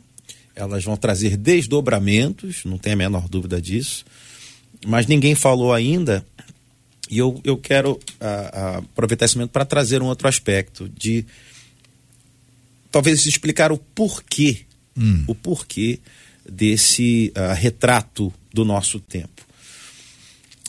[0.56, 4.06] elas vão trazer desdobramentos, não tem a menor dúvida disso,
[4.86, 6.24] mas ninguém falou ainda,
[7.10, 11.26] e eu, eu quero uh, aproveitar esse momento para trazer um outro aspecto de
[12.92, 14.66] talvez explicar o porquê,
[14.98, 15.24] hum.
[15.28, 16.00] o porquê
[16.48, 19.46] desse uh, retrato do nosso tempo.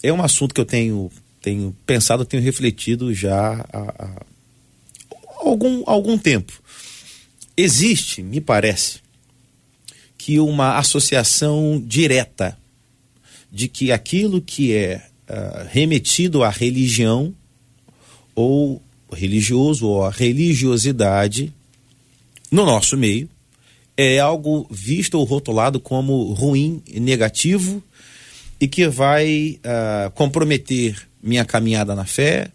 [0.03, 4.25] É um assunto que eu tenho, tenho pensado, tenho refletido já há, há
[5.39, 6.53] algum, algum tempo.
[7.57, 9.01] Existe, me parece,
[10.17, 12.57] que uma associação direta
[13.51, 17.35] de que aquilo que é uh, remetido à religião
[18.35, 18.81] ou
[19.13, 21.53] religioso ou à religiosidade
[22.53, 23.29] no nosso meio
[23.97, 27.83] é algo visto ou rotulado como ruim, negativo
[28.61, 32.51] e que vai uh, comprometer minha caminhada na fé,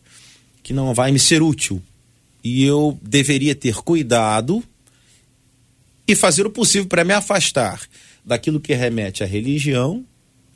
[0.62, 1.82] que não vai me ser útil.
[2.44, 4.64] E eu deveria ter cuidado
[6.08, 7.82] e fazer o possível para me afastar
[8.24, 10.06] daquilo que remete à religião,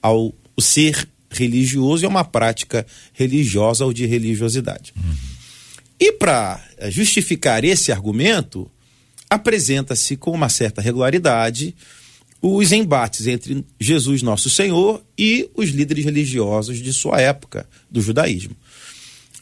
[0.01, 4.93] ao ser religioso e a uma prática religiosa ou de religiosidade.
[4.95, 5.15] Uhum.
[5.99, 8.69] E para justificar esse argumento,
[9.31, 11.73] apresenta-se com uma certa regularidade
[12.41, 18.55] os embates entre Jesus Nosso Senhor e os líderes religiosos de sua época, do judaísmo.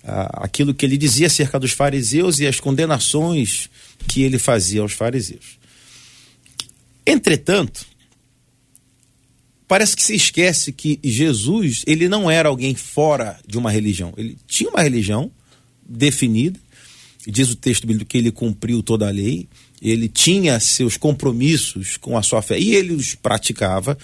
[0.03, 3.67] Ah, aquilo que ele dizia acerca dos fariseus e as condenações
[4.07, 5.57] que ele fazia aos fariseus.
[7.05, 7.83] Entretanto,
[9.67, 14.13] parece que se esquece que Jesus, ele não era alguém fora de uma religião.
[14.17, 15.31] Ele tinha uma religião
[15.83, 16.59] definida,
[17.25, 19.47] diz o texto bíblico que ele cumpriu toda a lei,
[19.81, 23.97] ele tinha seus compromissos com a sua fé e ele os praticava.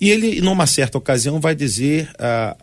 [0.00, 2.56] E ele, numa certa ocasião, vai dizer a,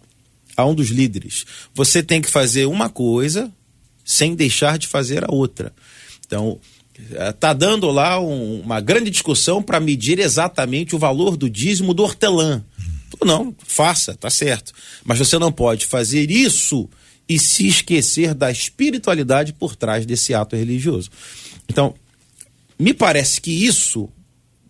[0.56, 3.52] a um dos líderes: você tem que fazer uma coisa
[4.04, 5.74] sem deixar de fazer a outra.
[6.26, 6.60] Então,
[7.30, 12.04] está dando lá um, uma grande discussão para medir exatamente o valor do dízimo do
[12.04, 12.64] hortelã.
[13.24, 14.72] Não, faça, tá certo.
[15.04, 16.90] Mas você não pode fazer isso
[17.28, 21.10] e se esquecer da espiritualidade por trás desse ato religioso.
[21.68, 21.94] Então,
[22.80, 24.10] me parece que isso,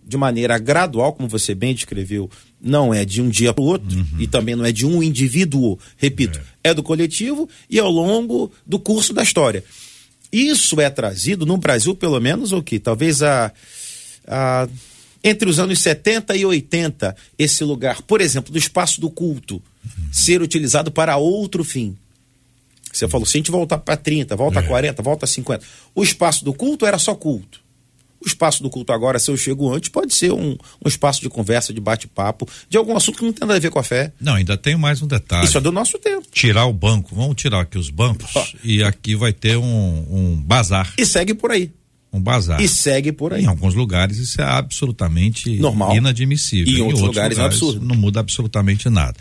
[0.04, 3.96] de maneira gradual, como você bem descreveu, não é de um dia para o outro
[3.96, 4.20] uhum.
[4.20, 6.72] e também não é de um indivíduo, repito, é.
[6.72, 9.64] é do coletivo e ao longo do curso da história.
[10.32, 12.80] Isso é trazido no Brasil, pelo menos, o que?
[12.80, 13.52] Talvez a,
[14.28, 14.68] a,
[15.24, 20.04] entre os anos 70 e 80, esse lugar, por exemplo, do espaço do culto, uhum.
[20.12, 21.96] ser utilizado para outro fim.
[22.92, 24.64] Você falou, se a gente voltar para 30, volta é.
[24.64, 25.64] a 40, volta a 50.
[25.96, 27.62] O espaço do culto era só culto.
[28.22, 31.30] O espaço do culto agora, se eu chego antes, pode ser um, um espaço de
[31.30, 34.12] conversa, de bate-papo, de algum assunto que não tem nada a ver com a fé.
[34.20, 35.46] Não, ainda tem mais um detalhe.
[35.46, 36.28] Isso é do nosso tempo.
[36.32, 38.44] Tirar o banco, vamos tirar aqui os bancos oh.
[38.64, 40.94] e aqui vai ter um, um bazar.
[40.98, 41.72] E segue por aí.
[42.12, 42.60] Um bazar.
[42.62, 43.44] E segue por aí.
[43.44, 45.96] Em alguns lugares isso é absolutamente Normal.
[45.96, 46.74] inadmissível.
[46.74, 47.86] E em, em outros, lugares, lugares é absurdo.
[47.86, 49.16] Não muda absolutamente nada.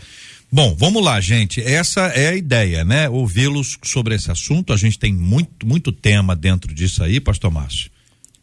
[0.51, 1.61] Bom, vamos lá, gente.
[1.61, 3.07] Essa é a ideia, né?
[3.07, 4.73] Ouvi-los sobre esse assunto.
[4.73, 7.91] A gente tem muito, muito tema dentro disso aí, Pastor Márcio.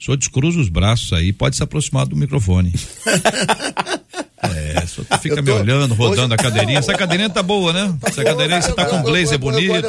[0.06, 2.72] Senhor descruza os braços aí, pode se aproximar do microfone.
[4.40, 6.34] é, só tu fica tô, me olhando, rodando hoje...
[6.34, 6.78] a cadeirinha.
[6.78, 7.92] Essa cadeirinha tá boa, né?
[8.04, 9.88] Essa cadeirinha você tá com um blazer bonito.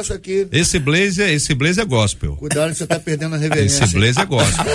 [0.50, 2.34] Esse blazer, esse blazer é gospel.
[2.34, 3.84] Cuidado, você tá perdendo a reverência.
[3.84, 4.66] Esse blazer é gospel.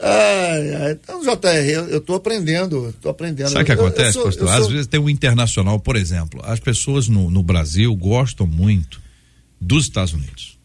[0.00, 0.92] Ai, ai.
[0.92, 3.50] Então, JR, eu, eu tô aprendendo, tô aprendendo.
[3.50, 4.48] Sabe o que acontece, eu pastor?
[4.48, 9.00] Às vezes tem um internacional, por exemplo, as pessoas no, no Brasil gostam muito
[9.60, 10.57] dos Estados Unidos.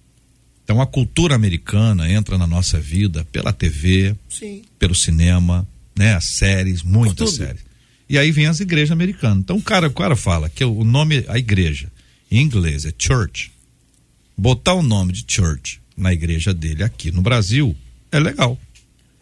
[0.63, 4.63] Então a cultura americana entra na nossa vida pela TV, Sim.
[4.79, 6.15] pelo cinema, né?
[6.15, 7.61] As séries, muitas séries.
[8.09, 9.39] E aí vem as igrejas americanas.
[9.39, 11.91] Então o cara, o cara fala que o nome, a igreja,
[12.31, 13.51] em inglês é church.
[14.37, 17.75] Botar o nome de church na igreja dele aqui no Brasil
[18.11, 18.57] é legal.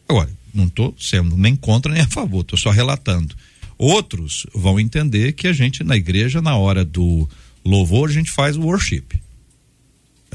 [0.08, 3.36] Agora, não estou sendo nem contra nem a favor, estou só relatando.
[3.78, 7.28] Outros vão entender que a gente na igreja, na hora do
[7.64, 9.21] louvor, a gente faz o worship.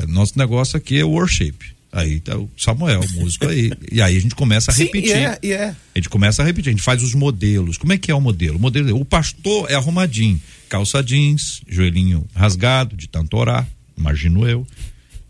[0.07, 1.55] É, nosso negócio aqui é worship.
[1.93, 3.73] Aí tá o Samuel, o músico aí.
[3.91, 5.11] e aí a gente começa a Sim, repetir.
[5.13, 5.77] Yeah, yeah.
[5.95, 7.79] A gente começa a repetir, a gente faz os modelos.
[7.79, 8.59] Como é que é o modelo?
[8.59, 13.67] O modelo, o pastor é arrumadinho, calça jeans, joelhinho rasgado, de tanto orar,
[13.97, 14.67] imagino eu.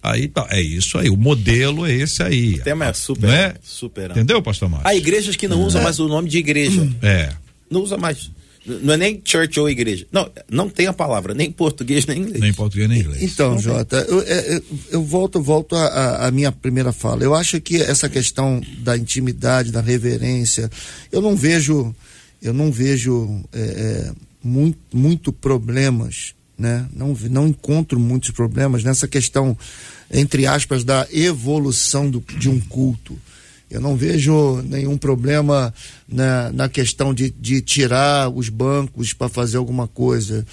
[0.03, 2.55] Aí tá, é isso aí, o modelo é esse aí.
[2.55, 3.55] O tema é super, é?
[3.63, 4.11] super.
[4.11, 4.89] Entendeu, pastor Márcio?
[4.89, 5.85] Há igrejas que não usam é.
[5.85, 6.89] mais o nome de igreja.
[7.03, 7.33] É.
[7.71, 8.31] Não usa mais.
[8.67, 10.07] Não é nem church ou igreja.
[10.11, 12.41] Não, não tem a palavra, nem português nem inglês.
[12.41, 13.23] Nem português nem inglês.
[13.23, 17.23] Então, Jota, eu, é, eu, eu, volto, volto à minha primeira fala.
[17.23, 20.69] Eu acho que essa questão da intimidade, da reverência,
[21.13, 21.95] eu não vejo,
[22.43, 26.87] eu não vejo é, é, muito, muito problemas, né?
[26.93, 29.57] Não, não encontro muitos problemas nessa questão,
[30.11, 33.17] entre aspas, da evolução do, de um culto.
[33.71, 35.75] Eu não vejo nenhum problema
[36.09, 40.47] na, na questão de, de tirar os bancos para fazer alguma coisa.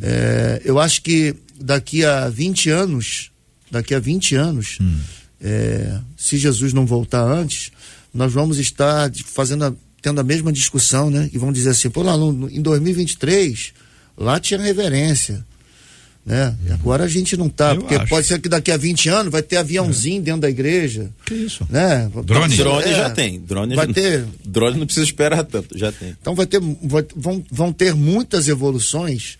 [0.00, 3.30] É, eu acho que daqui a 20 anos,
[3.70, 4.98] daqui a 20 anos, hum.
[5.40, 7.70] é, se Jesus não voltar antes,
[8.12, 11.28] nós vamos estar fazendo a, tendo a mesma discussão, né?
[11.32, 13.72] E vão dizer assim, pô, lá no, em 2023,
[14.16, 15.44] lá tinha reverência.
[16.26, 16.56] Né?
[16.66, 18.08] E agora a gente não tá, Eu porque acho.
[18.08, 20.24] pode ser que daqui a 20 anos vai ter aviãozinho é.
[20.24, 21.08] dentro da igreja.
[21.24, 21.64] Que isso?
[21.70, 22.10] Né?
[22.24, 22.56] Drone?
[22.56, 23.38] Drone é, já tem.
[23.38, 24.26] Drone vai já, ter.
[24.44, 26.16] Drone não precisa esperar tanto, já tem.
[26.20, 29.38] Então vai ter, vai, vão, vão ter muitas evoluções,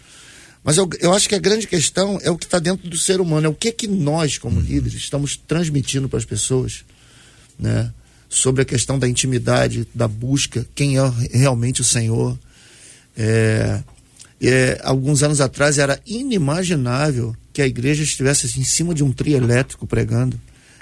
[0.63, 3.21] mas eu, eu acho que a grande questão é o que está dentro do ser
[3.21, 4.63] humano, é o que que nós, como uhum.
[4.63, 6.85] líderes, estamos transmitindo para as pessoas,
[7.59, 7.93] né?
[8.29, 12.39] Sobre a questão da intimidade, da busca, quem é realmente o Senhor.
[13.17, 13.81] É,
[14.41, 19.13] é, alguns anos atrás era inimaginável que a igreja estivesse assim, em cima de um
[19.13, 20.39] trio elétrico pregando.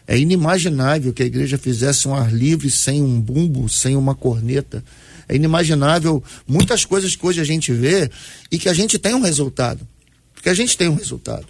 [0.07, 4.85] É inimaginável que a igreja fizesse um ar livre sem um bumbo, sem uma corneta.
[5.29, 8.11] É inimaginável muitas coisas que hoje a gente vê
[8.51, 9.87] e que a gente tem um resultado.
[10.35, 11.47] Porque a gente tem um resultado.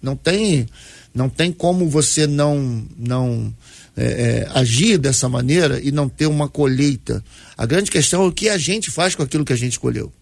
[0.00, 0.68] Não tem,
[1.12, 3.52] não tem como você não, não
[3.96, 7.24] é, é, agir dessa maneira e não ter uma colheita.
[7.56, 10.12] A grande questão é o que a gente faz com aquilo que a gente colheu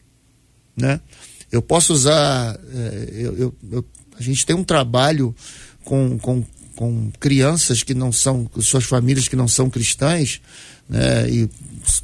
[0.80, 1.00] né?
[1.50, 3.84] Eu posso usar, é, eu, eu, eu,
[4.18, 5.34] a gente tem um trabalho
[5.84, 6.44] com, com,
[6.76, 10.40] com crianças que não são, suas famílias que não são cristãs,
[10.88, 11.30] né?
[11.30, 11.50] E o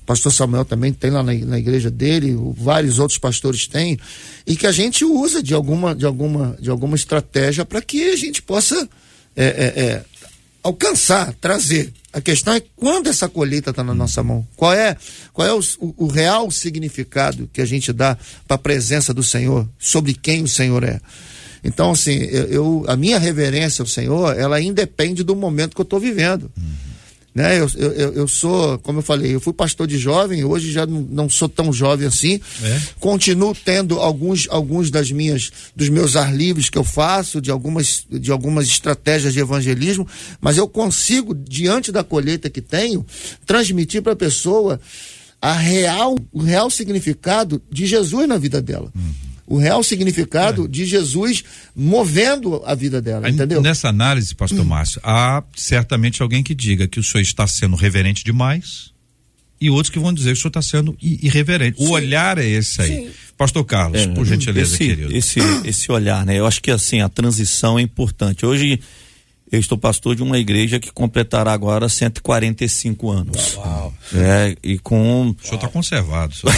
[0.06, 3.98] pastor Samuel também tem lá na, na igreja dele, vários outros pastores têm,
[4.46, 8.16] e que a gente usa de alguma, de alguma, de alguma estratégia para que a
[8.16, 8.88] gente possa
[9.36, 10.04] é, é, é
[10.66, 11.92] alcançar, trazer.
[12.12, 14.46] A questão é quando essa colheita está na nossa mão.
[14.56, 14.96] Qual é,
[15.32, 15.60] qual é o,
[15.96, 18.16] o, real significado que a gente dá
[18.48, 21.00] para a presença do Senhor, sobre quem o Senhor é.
[21.62, 25.84] Então, assim, eu, eu, a minha reverência ao Senhor, ela independe do momento que eu
[25.84, 26.50] estou vivendo.
[26.56, 26.86] Uhum.
[27.36, 27.60] Né?
[27.60, 31.02] Eu, eu, eu sou, como eu falei, eu fui pastor de jovem, hoje já não,
[31.02, 32.40] não sou tão jovem assim.
[32.62, 32.80] É.
[32.98, 38.06] Continuo tendo alguns, alguns das minhas, dos meus ar livres que eu faço, de algumas,
[38.10, 40.08] de algumas estratégias de evangelismo,
[40.40, 43.04] mas eu consigo, diante da colheita que tenho,
[43.44, 44.80] transmitir para a pessoa
[45.38, 48.90] a real, o real significado de Jesus na vida dela.
[48.96, 50.68] Uhum o real significado é.
[50.68, 51.44] de Jesus
[51.74, 53.62] movendo a vida dela, Aí, entendeu?
[53.62, 54.64] Nessa análise, pastor hum.
[54.64, 58.94] Márcio, há certamente alguém que diga que o senhor está sendo reverente demais
[59.60, 61.78] e outros que vão dizer que o senhor está sendo irreverente.
[61.78, 61.86] Sim.
[61.86, 62.88] O olhar é esse aí.
[62.88, 63.10] Sim.
[63.36, 65.16] Pastor Carlos, é, por gentileza, esse, querido.
[65.16, 66.38] Esse, esse olhar, né?
[66.38, 68.44] Eu acho que assim, a transição é importante.
[68.44, 68.80] Hoje
[69.50, 73.54] eu estou pastor de uma igreja que completará agora 145 anos.
[73.54, 73.94] Uau.
[74.12, 75.30] É, e com.
[75.30, 76.34] O senhor está conservado.
[76.34, 76.52] Senhor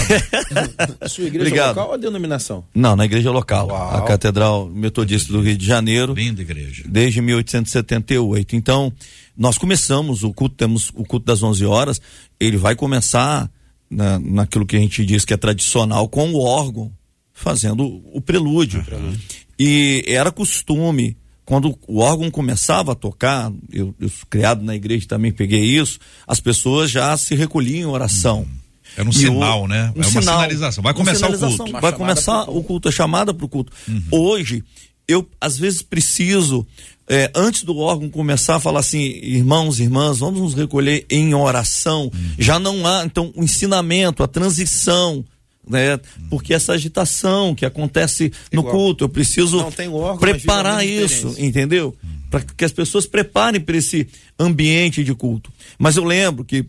[0.74, 0.88] tá...
[1.08, 1.68] Sua igreja Obrigado.
[1.76, 2.64] local ou a denominação?
[2.74, 3.68] Não, na igreja local.
[3.68, 3.96] Uau.
[3.96, 6.14] A Catedral Metodista do Rio de Janeiro.
[6.14, 6.84] Linda igreja.
[6.86, 8.56] Desde 1878.
[8.56, 8.90] Então,
[9.36, 12.00] nós começamos o culto, temos o culto das 11 horas.
[12.40, 13.50] Ele vai começar
[13.90, 16.90] na, naquilo que a gente diz que é tradicional, com o órgão,
[17.34, 18.82] fazendo o prelúdio.
[18.90, 19.14] Uhum.
[19.58, 21.18] E era costume
[21.48, 26.40] quando o órgão começava a tocar, eu, eu criado na igreja também peguei isso, as
[26.40, 28.42] pessoas já se recolhiam em oração.
[28.42, 28.56] Hum.
[28.94, 29.90] Era um e sinal, o, né?
[29.96, 30.84] Um é uma sinal, sinalização.
[30.84, 31.72] Vai começar o culto.
[31.80, 33.72] Vai começar o culto, é chamada para o culto.
[33.88, 34.02] Uhum.
[34.10, 34.62] Hoje,
[35.08, 36.66] eu às vezes preciso,
[37.08, 42.10] é, antes do órgão começar a falar assim, irmãos, irmãs, vamos nos recolher em oração.
[42.12, 42.34] Uhum.
[42.38, 45.24] Já não há, então, o ensinamento, a transição
[45.68, 45.98] né?
[46.30, 48.74] Porque essa agitação que acontece no Igual.
[48.74, 51.94] culto, eu preciso órgão, preparar isso, entendeu?
[52.30, 54.06] Para que as pessoas preparem para esse
[54.38, 55.52] ambiente de culto.
[55.78, 56.64] Mas eu lembro que,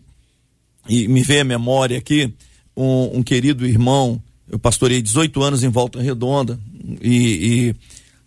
[0.88, 2.32] e me veio a memória aqui,
[2.76, 6.58] um, um querido irmão, eu pastorei 18 anos em Volta Redonda,
[7.00, 7.74] e,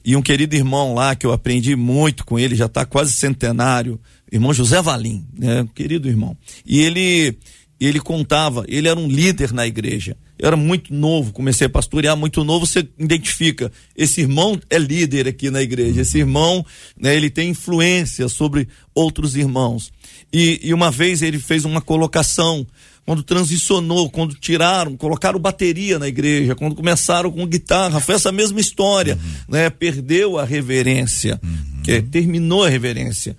[0.05, 3.13] e, e um querido irmão lá que eu aprendi muito com ele, já está quase
[3.13, 3.99] centenário,
[4.31, 5.67] irmão José Valim, né?
[5.73, 6.37] Querido irmão.
[6.65, 7.37] E ele
[7.79, 10.15] ele contava, ele era um líder na igreja.
[10.37, 15.27] Eu era muito novo, comecei a pastorear muito novo, você identifica, esse irmão é líder
[15.27, 16.65] aqui na igreja, esse irmão,
[16.99, 19.91] né, ele tem influência sobre outros irmãos.
[20.31, 22.65] E, e uma vez ele fez uma colocação,
[23.05, 28.59] quando transicionou, quando tiraram, colocaram bateria na igreja, quando começaram com guitarra, foi essa mesma
[28.59, 29.31] história, uhum.
[29.49, 29.69] né?
[29.69, 31.81] Perdeu a reverência, uhum.
[31.83, 33.35] que terminou a reverência.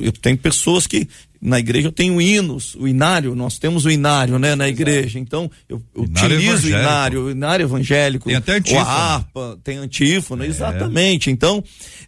[0.00, 1.06] Eu tenho pessoas que
[1.40, 5.18] na igreja eu tenho hinos, o inário, nós temos o inário, né, na igreja.
[5.18, 8.26] Então, eu, eu utilizo o inário, o inário evangélico.
[8.26, 8.82] Tem até antífona.
[8.82, 10.48] a harpa, tem antífona, é.
[10.48, 11.30] exatamente.
[11.30, 11.62] Então,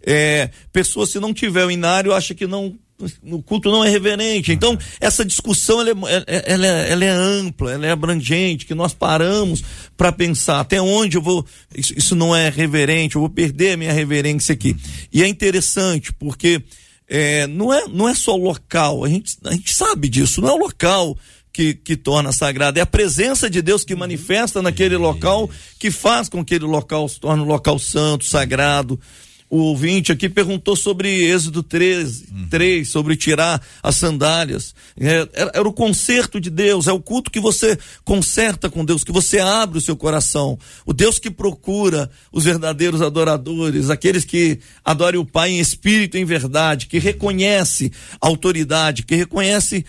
[0.05, 2.75] é, pessoas se não tiver o inário, acha que não
[3.23, 4.53] no culto não é reverente.
[4.53, 8.93] Então, essa discussão ela é, ela é, ela é ampla, ela é abrangente, que nós
[8.93, 9.63] paramos
[9.97, 11.47] para pensar até onde eu vou.
[11.75, 14.77] Isso, isso, não é reverente, eu vou perder a minha reverência aqui.
[15.13, 16.63] E é interessante, porque
[17.11, 20.49] é, não, é, não é só o local, a gente, a gente sabe disso, não
[20.49, 21.19] é o local
[21.53, 26.29] que, que torna sagrado, é a presença de Deus que manifesta naquele local, que faz
[26.29, 29.01] com que aquele local se torne um local santo, sagrado.
[29.51, 32.49] O ouvinte aqui perguntou sobre Êxodo 3, uhum.
[32.49, 34.73] 3 sobre tirar as sandálias.
[34.99, 39.03] É, era, era, o conserto de Deus, é o culto que você conserta com Deus,
[39.03, 40.57] que você abre o seu coração.
[40.87, 46.21] O Deus que procura os verdadeiros adoradores, aqueles que adorem o Pai em espírito e
[46.21, 47.91] em verdade, que reconhece
[48.21, 49.85] a autoridade, que reconhece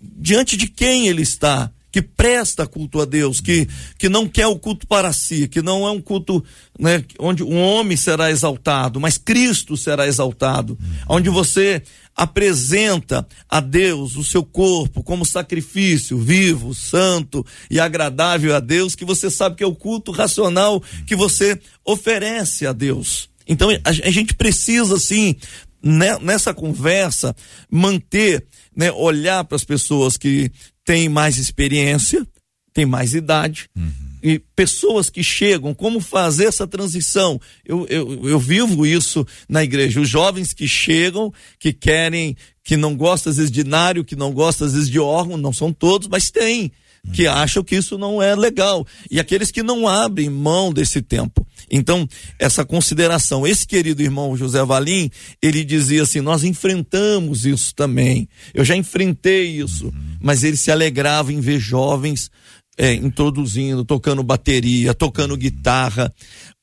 [0.00, 3.66] diante de quem ele está que presta culto a Deus, que,
[3.98, 6.44] que não quer o culto para si, que não é um culto
[6.78, 10.78] né, onde um homem será exaltado, mas Cristo será exaltado,
[11.08, 11.82] onde você
[12.14, 19.04] apresenta a Deus o seu corpo como sacrifício vivo, santo e agradável a Deus, que
[19.04, 23.30] você sabe que é o culto racional que você oferece a Deus.
[23.46, 25.36] Então a, gente precisa, assim,
[25.82, 27.34] né, nessa conversa,
[27.70, 28.44] manter,
[28.76, 30.50] né, olhar para as pessoas que
[30.88, 32.26] tem mais experiência,
[32.72, 33.68] tem mais idade.
[33.76, 33.92] Uhum.
[34.22, 37.38] E pessoas que chegam, como fazer essa transição?
[37.62, 40.00] Eu, eu, eu vivo isso na igreja.
[40.00, 42.34] Os jovens que chegam, que querem,
[42.64, 45.52] que não gostam às vezes de nário, que não gostam às vezes de órgão, não
[45.52, 46.72] são todos, mas tem
[47.12, 48.86] que acham que isso não é legal.
[49.10, 51.46] E aqueles que não abrem mão desse tempo.
[51.70, 52.08] Então,
[52.38, 55.10] essa consideração, esse querido irmão José Valim,
[55.42, 58.28] ele dizia assim: nós enfrentamos isso também.
[58.54, 60.16] Eu já enfrentei isso, uhum.
[60.20, 62.30] mas ele se alegrava em ver jovens
[62.76, 66.12] é, introduzindo, tocando bateria, tocando guitarra.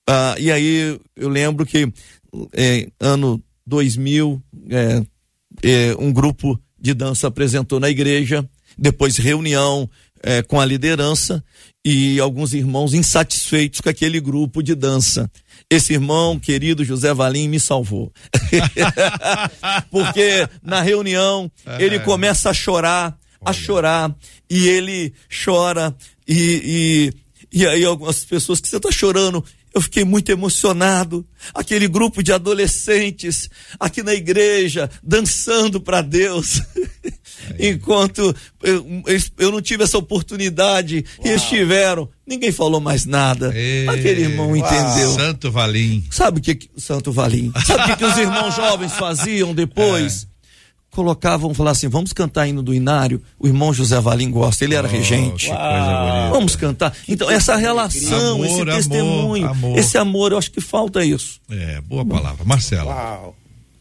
[0.07, 1.91] Ah, e aí eu lembro que
[2.53, 5.03] é, ano 2000, é,
[5.63, 8.47] é, um grupo de dança apresentou na igreja,
[8.77, 9.89] depois reunião,
[10.25, 11.43] é, com a liderança
[11.85, 15.29] e alguns irmãos insatisfeitos com aquele grupo de dança.
[15.69, 18.11] Esse irmão, querido José Valim, me salvou.
[19.91, 24.15] Porque na reunião ele começa a chorar, a chorar,
[24.49, 25.13] e ele
[25.45, 25.95] chora,
[26.27, 27.13] e,
[27.53, 29.45] e, e aí algumas pessoas que você está chorando,
[29.75, 31.27] eu fiquei muito emocionado.
[31.53, 36.61] Aquele grupo de adolescentes aqui na igreja dançando para Deus.
[37.59, 39.03] Enquanto eu,
[39.37, 41.27] eu, não tive essa oportunidade Uau.
[41.27, 43.51] e eles tiveram, ninguém falou mais nada.
[43.53, 44.55] Ei, Aquele irmão Uau.
[44.55, 45.13] entendeu.
[45.13, 46.05] Santo Valim.
[46.09, 47.51] Sabe o que, Santo Valim?
[47.65, 50.25] Sabe o que, que os irmãos jovens faziam depois?
[50.31, 50.34] É
[50.95, 54.87] colocavam, falavam assim, vamos cantar hino do Inário, o irmão José Valim gosta, ele era
[54.87, 55.49] oh, regente.
[56.31, 56.95] Vamos cantar.
[57.05, 59.77] Então, essa relação, amor, esse testemunho, amor.
[59.77, 61.41] esse amor, eu acho que falta isso.
[61.49, 62.45] É, boa palavra.
[62.45, 62.95] Marcela.
[62.95, 63.35] Uau.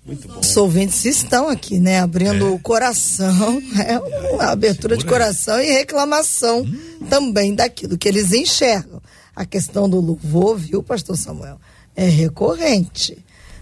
[0.04, 0.40] Muito bom.
[0.40, 2.00] Os ouvintes estão aqui, né?
[2.00, 2.50] Abrindo é.
[2.50, 3.98] o coração, é
[4.34, 7.06] uma abertura de coração e reclamação hum.
[7.08, 9.00] também daquilo que eles enxergam.
[9.34, 11.58] A questão do louvor, viu, pastor Samuel?
[11.96, 13.16] É recorrente.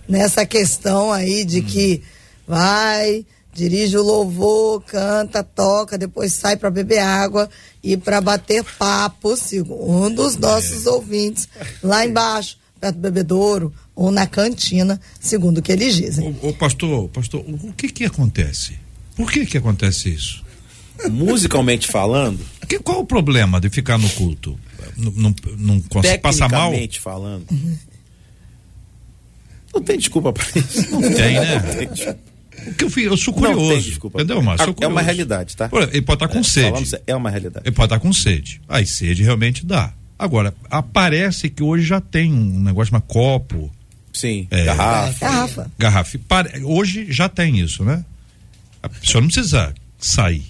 [0.09, 1.64] Nessa questão aí de hum.
[1.64, 2.03] que
[2.46, 7.48] vai, dirige o louvor, canta, toca, depois sai para beber água
[7.82, 10.90] e para bater papo, segundo os nossos é.
[10.90, 11.48] ouvintes,
[11.82, 16.36] lá embaixo, perto do bebedouro ou na cantina, segundo o que eles dizem.
[16.42, 18.78] O, pastor, pastor, o que que acontece?
[19.14, 20.42] Por que que acontece isso?
[21.11, 22.40] Musicalmente falando?
[22.68, 24.59] Que, qual o problema de ficar no culto?
[24.96, 26.70] Não, não, não consegue passar mal?
[26.70, 27.46] Tecnicamente falando.
[29.74, 30.90] Não tem desculpa para isso.
[30.90, 31.62] Não tem, né?
[31.66, 32.32] Não tem desculpa.
[32.66, 33.60] O que eu, fui, eu sou curioso.
[33.60, 34.18] Não tem, desculpa.
[34.18, 34.74] Entendeu, Márcio?
[34.80, 35.68] É uma realidade, tá?
[35.90, 36.98] Ele pode estar com é, sede.
[37.06, 37.66] É uma realidade.
[37.66, 38.60] Ele pode estar com sede.
[38.68, 39.92] Aí sede realmente dá.
[40.18, 43.70] Agora, aparece que hoje já tem um negócio chamado copo.
[44.12, 45.26] Sim, é, garrafa.
[45.26, 45.70] Garrafa.
[45.78, 46.18] Garrafa.
[46.64, 48.04] Hoje já tem isso, né?
[48.82, 50.44] A pessoa não precisa sair.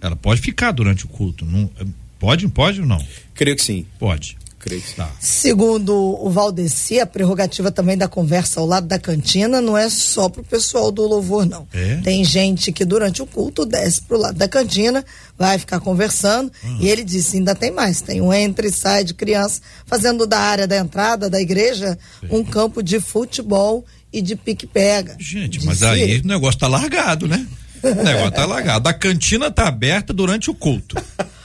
[0.00, 1.44] Ela pode ficar durante o culto.
[1.44, 1.70] Não,
[2.18, 3.04] pode, pode ou não?
[3.34, 3.86] Creio que sim.
[3.98, 5.10] Pode creio que tá.
[5.18, 10.28] Segundo o Valdeci, a prerrogativa também da conversa ao lado da cantina não é só
[10.28, 11.66] pro pessoal do louvor, não.
[11.72, 11.96] É?
[11.96, 15.04] Tem gente que durante o culto desce pro lado da cantina,
[15.38, 16.78] vai ficar conversando, uhum.
[16.80, 20.38] e ele disse, ainda tem mais, tem um entra e sai de criança, fazendo da
[20.38, 22.28] área da entrada da igreja Sim.
[22.30, 25.16] um campo de futebol e de pique-pega.
[25.18, 27.46] Gente, mas aí o negócio tá largado, né?
[27.82, 28.88] O negócio tá largado.
[28.88, 30.96] A cantina tá aberta durante o culto.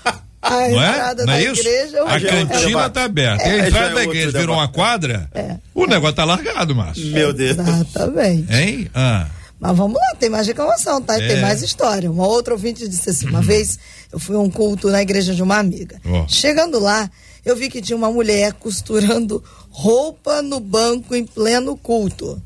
[0.45, 1.15] A não é?
[1.25, 1.61] Não é isso?
[1.61, 3.43] Igreja, a cantina está aberta.
[3.43, 5.57] É, a entrada é da igreja virou uma quadra, é.
[5.73, 7.07] o negócio está largado, Márcio.
[7.07, 7.57] Meu Deus.
[7.57, 8.53] Exatamente.
[8.53, 8.87] Hein?
[8.93, 9.27] Ah.
[9.59, 11.19] Mas vamos lá, tem mais reclamação, tá?
[11.19, 11.27] É.
[11.27, 12.11] Tem mais história.
[12.11, 13.45] Uma outra ouvinte disse assim: uma uhum.
[13.45, 13.79] vez
[14.13, 15.99] eu fui a um culto na igreja de uma amiga.
[16.05, 16.25] Oh.
[16.27, 17.09] Chegando lá,
[17.43, 22.39] eu vi que tinha uma mulher costurando roupa no banco em pleno culto.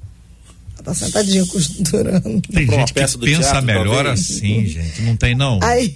[0.76, 2.42] Ela tá sentadinha costurando.
[2.54, 4.20] Tem gente que pensa teatro, melhor talvez.
[4.22, 5.02] assim, gente.
[5.02, 5.60] Não tem, não.
[5.62, 5.94] Aí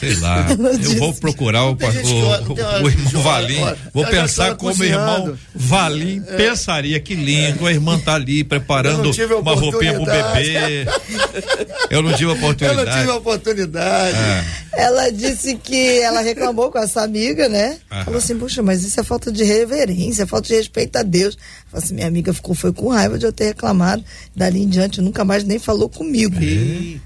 [0.00, 0.46] Sei lá.
[0.82, 3.60] eu vou procurar o, o, o, o irmão Valim.
[3.92, 6.36] Vou pensar como o irmão Valim é.
[6.36, 7.66] pensaria que lindo.
[7.66, 10.86] A irmã tá ali preparando uma roupinha pro bebê.
[11.90, 12.80] Eu não tive oportunidade.
[12.80, 14.16] Eu não tive oportunidade.
[14.16, 14.44] É.
[14.72, 17.78] Ela disse que ela reclamou com essa amiga, né?
[17.90, 18.04] Aham.
[18.04, 21.36] Falou assim, puxa, mas isso é falta de reverência, é falta de respeito a Deus.
[21.70, 24.02] Falei assim, minha amiga ficou, foi com raiva de eu ter reclamado.
[24.34, 26.36] Dali em diante, nunca mais nem falou comigo.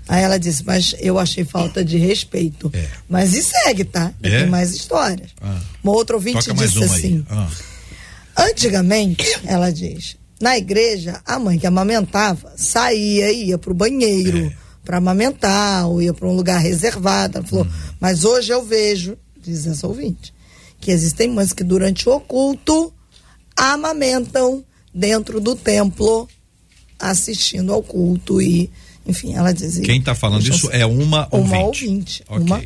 [0.08, 2.70] Aí ela disse, mas eu achei falta de respeito.
[2.72, 2.83] É.
[3.08, 4.12] Mas e segue, tá?
[4.22, 4.40] É?
[4.40, 5.30] Tem mais histórias.
[5.40, 5.60] Ah.
[5.82, 7.24] Uma outra ouvinte Toca disse assim.
[7.28, 7.48] Ah.
[8.36, 14.46] Antigamente, ela diz, na igreja, a mãe que amamentava saía e ia pro banheiro.
[14.46, 17.38] É para amamentar ou ia para um lugar reservado.
[17.38, 17.70] Ela falou, uhum.
[17.98, 20.32] mas hoje eu vejo, diz essa ouvinte,
[20.80, 22.92] que existem mães que durante o culto
[23.56, 24.62] amamentam
[24.92, 26.28] dentro do templo,
[26.98, 28.70] assistindo ao culto e,
[29.06, 29.84] enfim, ela dizia.
[29.84, 31.54] Quem está falando isso é uma ouvinte.
[31.54, 32.24] Uma ouvinte.
[32.28, 32.44] Okay.
[32.44, 32.62] Uma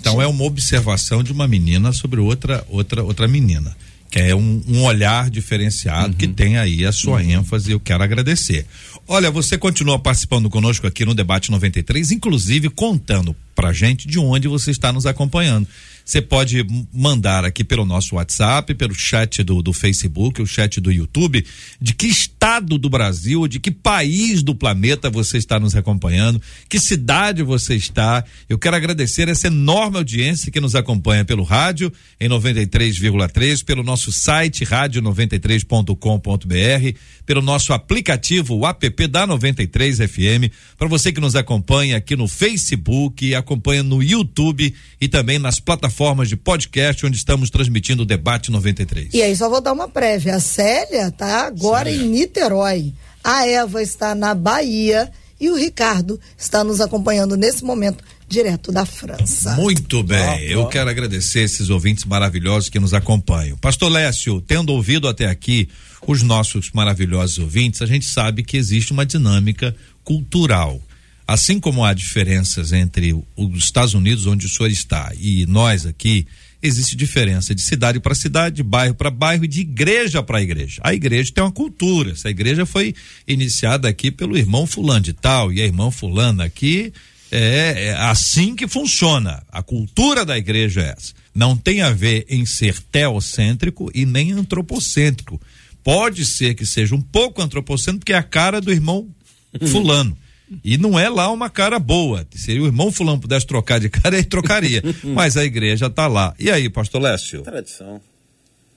[0.00, 3.76] Então é uma observação de uma menina sobre outra outra outra menina.
[4.10, 6.14] Que é um, um olhar diferenciado uhum.
[6.14, 7.30] que tem aí a sua uhum.
[7.30, 8.64] ênfase, eu quero agradecer.
[9.08, 14.48] Olha, você continua participando conosco aqui no Debate 93, inclusive contando pra gente de onde
[14.48, 15.68] você está nos acompanhando.
[16.04, 20.92] Você pode mandar aqui pelo nosso WhatsApp, pelo chat do, do Facebook, o chat do
[20.92, 21.42] YouTube,
[21.80, 26.78] de que estado do Brasil, de que país do planeta você está nos acompanhando, que
[26.78, 28.22] cidade você está.
[28.50, 31.90] Eu quero agradecer essa enorme audiência que nos acompanha pelo rádio
[32.20, 40.86] em 93,3, pelo nosso site rádio93.com.br, pelo nosso aplicativo, o app da 93 FM, para
[40.86, 46.36] você que nos acompanha aqui no Facebook, acompanha no YouTube e também nas plataformas de
[46.36, 49.14] podcast onde estamos transmitindo o debate 93.
[49.14, 52.04] E aí só vou dar uma prévia, a Célia tá agora Célia.
[52.04, 52.92] em Niterói.
[53.22, 58.84] A Eva está na Bahia e o Ricardo está nos acompanhando nesse momento direto da
[58.84, 59.54] França.
[59.54, 63.56] Muito bem, eu quero agradecer esses ouvintes maravilhosos que nos acompanham.
[63.58, 65.68] Pastor Lécio, tendo ouvido até aqui
[66.06, 70.80] os nossos maravilhosos ouvintes, a gente sabe que existe uma dinâmica cultural.
[71.26, 76.26] Assim como há diferenças entre os Estados Unidos, onde o senhor está, e nós aqui,
[76.64, 80.80] existe diferença de cidade para cidade, de bairro para bairro e de igreja para igreja.
[80.82, 82.12] A igreja tem uma cultura.
[82.12, 82.94] Essa igreja foi
[83.28, 86.90] iniciada aqui pelo irmão fulano de tal e a irmã fulana aqui
[87.30, 89.42] é, é assim que funciona.
[89.52, 91.12] A cultura da igreja é essa.
[91.34, 95.40] Não tem a ver em ser teocêntrico e nem antropocêntrico.
[95.82, 99.06] Pode ser que seja um pouco antropocêntrico, porque é a cara do irmão
[99.70, 100.16] fulano.
[100.62, 102.26] E não é lá uma cara boa.
[102.34, 104.82] Se o irmão fulano pudesse trocar de cara, ele trocaria.
[105.02, 106.34] Mas a igreja está lá.
[106.38, 107.42] E aí, pastor Lécio?
[107.42, 108.00] Tradição.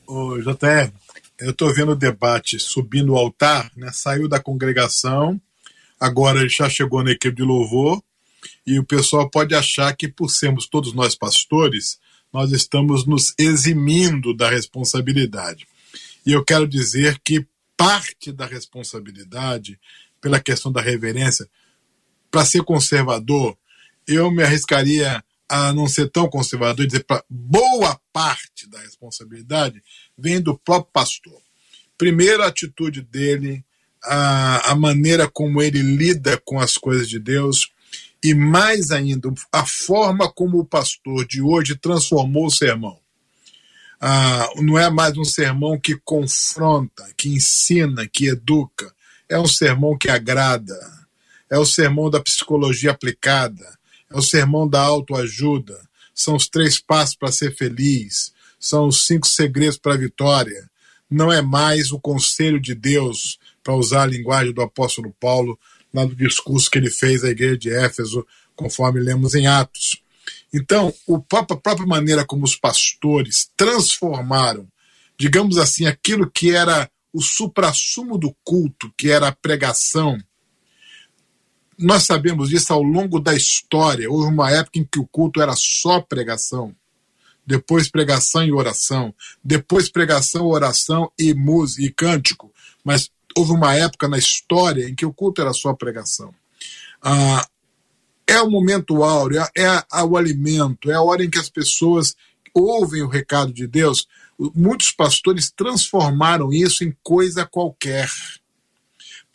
[0.08, 0.38] Ô,
[1.40, 3.92] eu estou vendo o debate subindo o altar, né?
[3.92, 5.40] Saiu da congregação,
[6.00, 8.02] agora ele já chegou na equipe de louvor,
[8.66, 12.00] e o pessoal pode achar que por sermos todos nós pastores,
[12.34, 15.68] nós estamos nos eximindo da responsabilidade.
[16.26, 19.80] E eu quero dizer que parte da responsabilidade
[20.20, 21.48] pela questão da reverência,
[22.38, 23.58] para ser conservador,
[24.08, 29.82] eu me arriscaria a não ser tão conservador e dizer para boa parte da responsabilidade
[30.16, 31.42] vem do próprio pastor.
[31.98, 33.66] Primeiro, a atitude dele,
[34.04, 37.72] a, a maneira como ele lida com as coisas de Deus
[38.24, 43.00] e, mais ainda, a forma como o pastor de hoje transformou o sermão.
[44.00, 48.94] Ah, não é mais um sermão que confronta, que ensina, que educa,
[49.28, 50.76] é um sermão que agrada,
[51.50, 53.78] é o sermão da psicologia aplicada,
[54.10, 55.80] é o sermão da autoajuda,
[56.14, 60.70] são os três passos para ser feliz, são os cinco segredos para a vitória.
[61.10, 65.60] Não é mais o conselho de Deus, para usar a linguagem do apóstolo Paulo,
[65.94, 68.26] lá no discurso que ele fez à igreja de Éfeso,
[68.56, 70.02] conforme lemos em Atos.
[70.54, 74.68] Então, a própria maneira como os pastores transformaram,
[75.20, 80.18] digamos assim, aquilo que era o suprassumo do culto, que era a pregação.
[81.78, 84.10] Nós sabemos disso ao longo da história.
[84.10, 86.76] Houve uma época em que o culto era só pregação,
[87.46, 89.14] depois pregação e oração,
[89.44, 92.52] depois pregação, oração e música e cântico.
[92.84, 96.34] Mas houve uma época na história em que o culto era só pregação.
[97.02, 97.48] Ah,
[98.26, 102.16] é o momento áureo, é, é o alimento, é a hora em que as pessoas
[102.54, 104.08] ouvem o recado de Deus,
[104.56, 108.10] muitos pastores transformaram isso em coisa qualquer.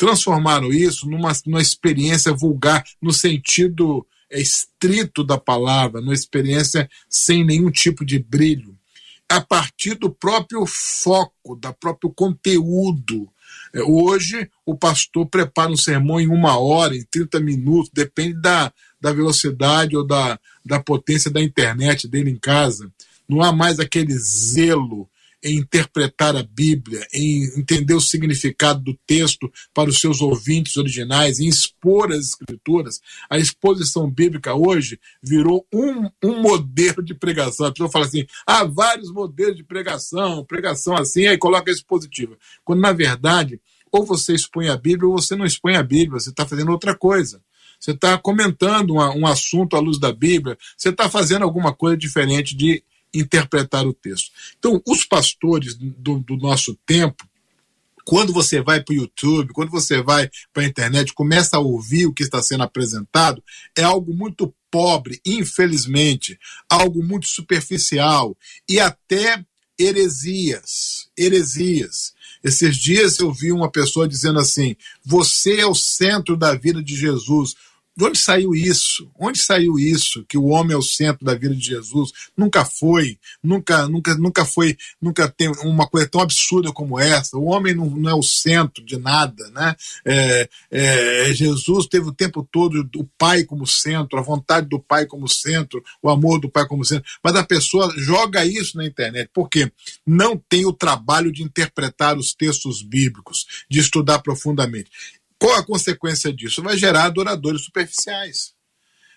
[0.03, 7.45] Transformaram isso numa, numa experiência vulgar, no sentido é, estrito da palavra, numa experiência sem
[7.45, 8.77] nenhum tipo de brilho,
[9.29, 13.31] a partir do próprio foco, do próprio conteúdo,
[13.73, 18.73] É, hoje, o pastor prepara um sermão em uma hora, em 30 minutos, depende da,
[19.01, 20.37] da velocidade ou da,
[20.67, 22.91] da potência da internet dele em casa.
[23.29, 25.09] Não há mais aquele zelo
[25.43, 31.41] em interpretar a Bíblia, em entender o significado do texto para os seus ouvintes originais,
[31.41, 33.01] em expor as escrituras.
[33.29, 37.67] A exposição bíblica hoje virou um, um modelo de pregação.
[37.67, 42.37] A pessoa fala assim: há vários modelos de pregação, pregação assim, aí coloca a expositiva.
[42.65, 46.31] Quando, na verdade, ou você expõe a Bíblia ou você não expõe a Bíblia, você
[46.31, 47.43] está fazendo outra coisa.
[47.79, 51.97] Você está comentando uma, um assunto à luz da Bíblia, você está fazendo alguma coisa
[51.97, 52.83] diferente de
[53.15, 54.31] interpretar o texto.
[54.59, 57.29] Então, os pastores do, do nosso tempo,
[58.05, 62.07] quando você vai para o YouTube, quando você vai para a internet, começa a ouvir
[62.07, 63.43] o que está sendo apresentado,
[63.77, 66.39] é algo muito pobre, infelizmente,
[66.69, 68.37] algo muito superficial
[68.69, 69.45] e até
[69.79, 71.09] heresias.
[71.17, 72.15] Heresias.
[72.43, 76.97] Esses dias eu vi uma pessoa dizendo assim: você é o centro da vida de
[76.97, 77.55] Jesus.
[77.95, 79.11] De onde saiu isso?
[79.19, 80.25] Onde saiu isso?
[80.27, 82.11] Que o homem é o centro da vida de Jesus?
[82.35, 87.37] Nunca foi, nunca, nunca, nunca foi, nunca tem uma coisa tão absurda como essa.
[87.37, 89.77] O homem não, não é o centro de nada, né?
[90.07, 95.05] É, é, Jesus teve o tempo todo o Pai como centro, a vontade do Pai
[95.05, 97.05] como centro, o amor do Pai como centro.
[97.23, 99.71] Mas a pessoa joga isso na internet, porque
[100.07, 104.91] não tem o trabalho de interpretar os textos bíblicos, de estudar profundamente.
[105.43, 106.63] Qual a consequência disso?
[106.63, 108.53] Vai gerar adoradores superficiais.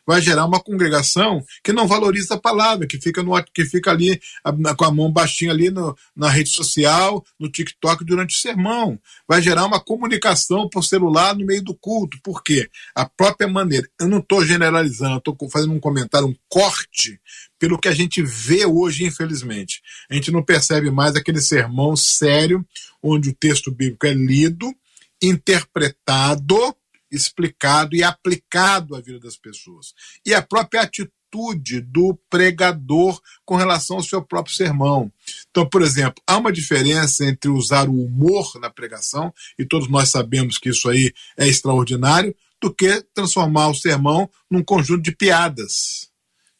[0.07, 4.19] Vai gerar uma congregação que não valoriza a palavra, que fica, no, que fica ali
[4.76, 8.99] com a mão baixinha ali no, na rede social, no TikTok durante o sermão.
[9.28, 12.17] Vai gerar uma comunicação por celular no meio do culto.
[12.23, 12.67] Por quê?
[12.95, 13.88] A própria maneira.
[13.99, 17.21] Eu não estou generalizando, estou fazendo um comentário, um corte
[17.59, 19.80] pelo que a gente vê hoje, infelizmente.
[20.09, 22.65] A gente não percebe mais aquele sermão sério,
[23.01, 24.76] onde o texto bíblico é lido
[25.22, 26.76] interpretado,
[27.11, 29.93] explicado e aplicado à vida das pessoas.
[30.26, 35.11] E a própria atitude do pregador com relação ao seu próprio sermão.
[35.49, 40.09] Então, por exemplo, há uma diferença entre usar o humor na pregação, e todos nós
[40.09, 46.09] sabemos que isso aí é extraordinário, do que transformar o sermão num conjunto de piadas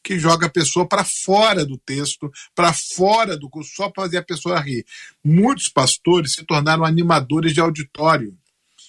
[0.04, 4.18] que joga a pessoa para fora do texto, para fora do curso, só para fazer
[4.18, 4.86] a pessoa rir.
[5.24, 8.38] Muitos pastores se tornaram animadores de auditório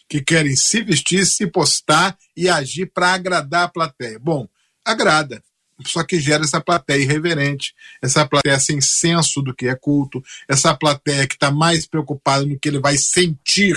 [0.09, 4.19] que querem se vestir, se postar e agir para agradar a plateia.
[4.19, 4.49] Bom,
[4.85, 5.43] agrada,
[5.85, 10.75] só que gera essa plateia irreverente, essa plateia sem senso do que é culto, essa
[10.75, 13.77] plateia que está mais preocupada no que ele vai sentir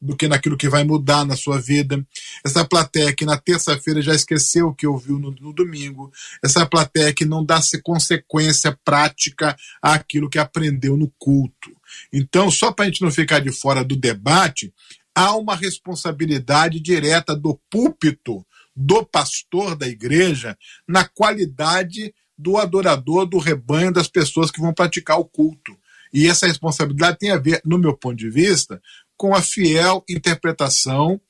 [0.00, 2.04] do que naquilo que vai mudar na sua vida.
[2.44, 6.12] Essa plateia que na terça-feira já esqueceu o que ouviu no, no, domingo.
[6.42, 11.76] Essa plateia que não dá consequência prática àquilo que aprendeu no culto.
[12.12, 14.72] Então, só para a gente não ficar de fora do debate,
[15.18, 20.56] há uma responsabilidade direta do púlpito, do pastor da igreja,
[20.86, 25.76] na qualidade do adorador do rebanho das pessoas que vão praticar o culto.
[26.14, 28.80] E essa responsabilidade tem a ver, no meu ponto de vista,
[29.16, 31.20] com a fiel interpretação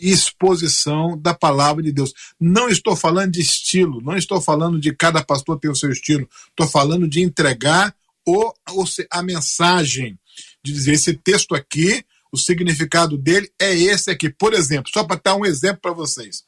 [0.00, 2.14] e exposição da palavra de Deus.
[2.38, 6.28] Não estou falando de estilo, não estou falando de cada pastor ter o seu estilo,
[6.48, 7.92] estou falando de entregar
[8.24, 8.52] o,
[9.10, 10.16] a mensagem,
[10.62, 14.30] de dizer: esse texto aqui o significado dele é esse aqui.
[14.30, 16.42] Por exemplo, só para dar um exemplo para vocês.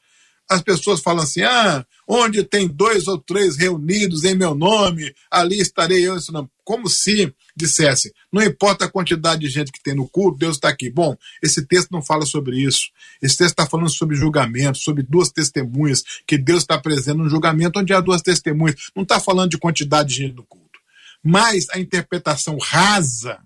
[0.49, 5.59] As pessoas falam assim: ah, onde tem dois ou três reunidos em meu nome, ali
[5.59, 6.17] estarei eu.
[6.17, 6.33] Isso
[6.63, 10.69] Como se dissesse: não importa a quantidade de gente que tem no culto, Deus está
[10.69, 10.91] aqui.
[10.91, 12.91] Bom, esse texto não fala sobre isso.
[13.23, 17.79] Esse texto está falando sobre julgamento, sobre duas testemunhas, que Deus está presente no julgamento
[17.79, 18.77] onde há duas testemunhas.
[18.95, 20.79] Não está falando de quantidade de gente no culto.
[21.23, 23.41] Mas a interpretação rasa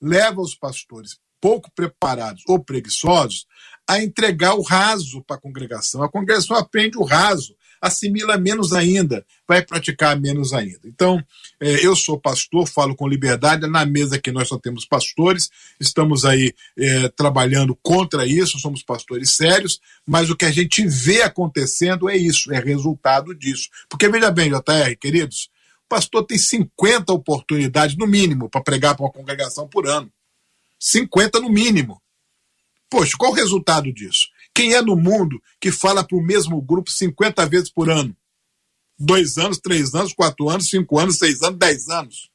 [0.00, 3.46] leva os pastores pouco preparados ou preguiçosos
[3.88, 6.02] a entregar o raso para a congregação.
[6.02, 10.80] A congregação aprende o raso, assimila menos ainda, vai praticar menos ainda.
[10.84, 11.20] Então,
[11.58, 16.24] é, eu sou pastor, falo com liberdade, na mesa que nós só temos pastores, estamos
[16.24, 22.08] aí é, trabalhando contra isso, somos pastores sérios, mas o que a gente vê acontecendo
[22.08, 23.68] é isso, é resultado disso.
[23.88, 25.50] Porque veja bem, JR, queridos,
[25.86, 30.12] o pastor tem 50 oportunidades, no mínimo, para pregar para uma congregação por ano.
[30.80, 32.00] 50 no mínimo.
[32.88, 34.28] Poxa, qual o resultado disso?
[34.54, 38.16] Quem é no mundo que fala para o mesmo grupo 50 vezes por ano?
[38.98, 42.30] Dois anos, três anos, quatro anos, cinco anos, seis anos, dez anos.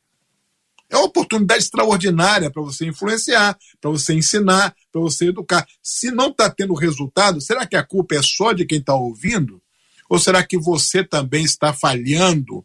[0.89, 5.67] É uma oportunidade extraordinária para você influenciar, para você ensinar, para você educar.
[5.81, 9.61] Se não está tendo resultado, será que a culpa é só de quem está ouvindo?
[10.07, 12.63] Ou será que você também está falhando,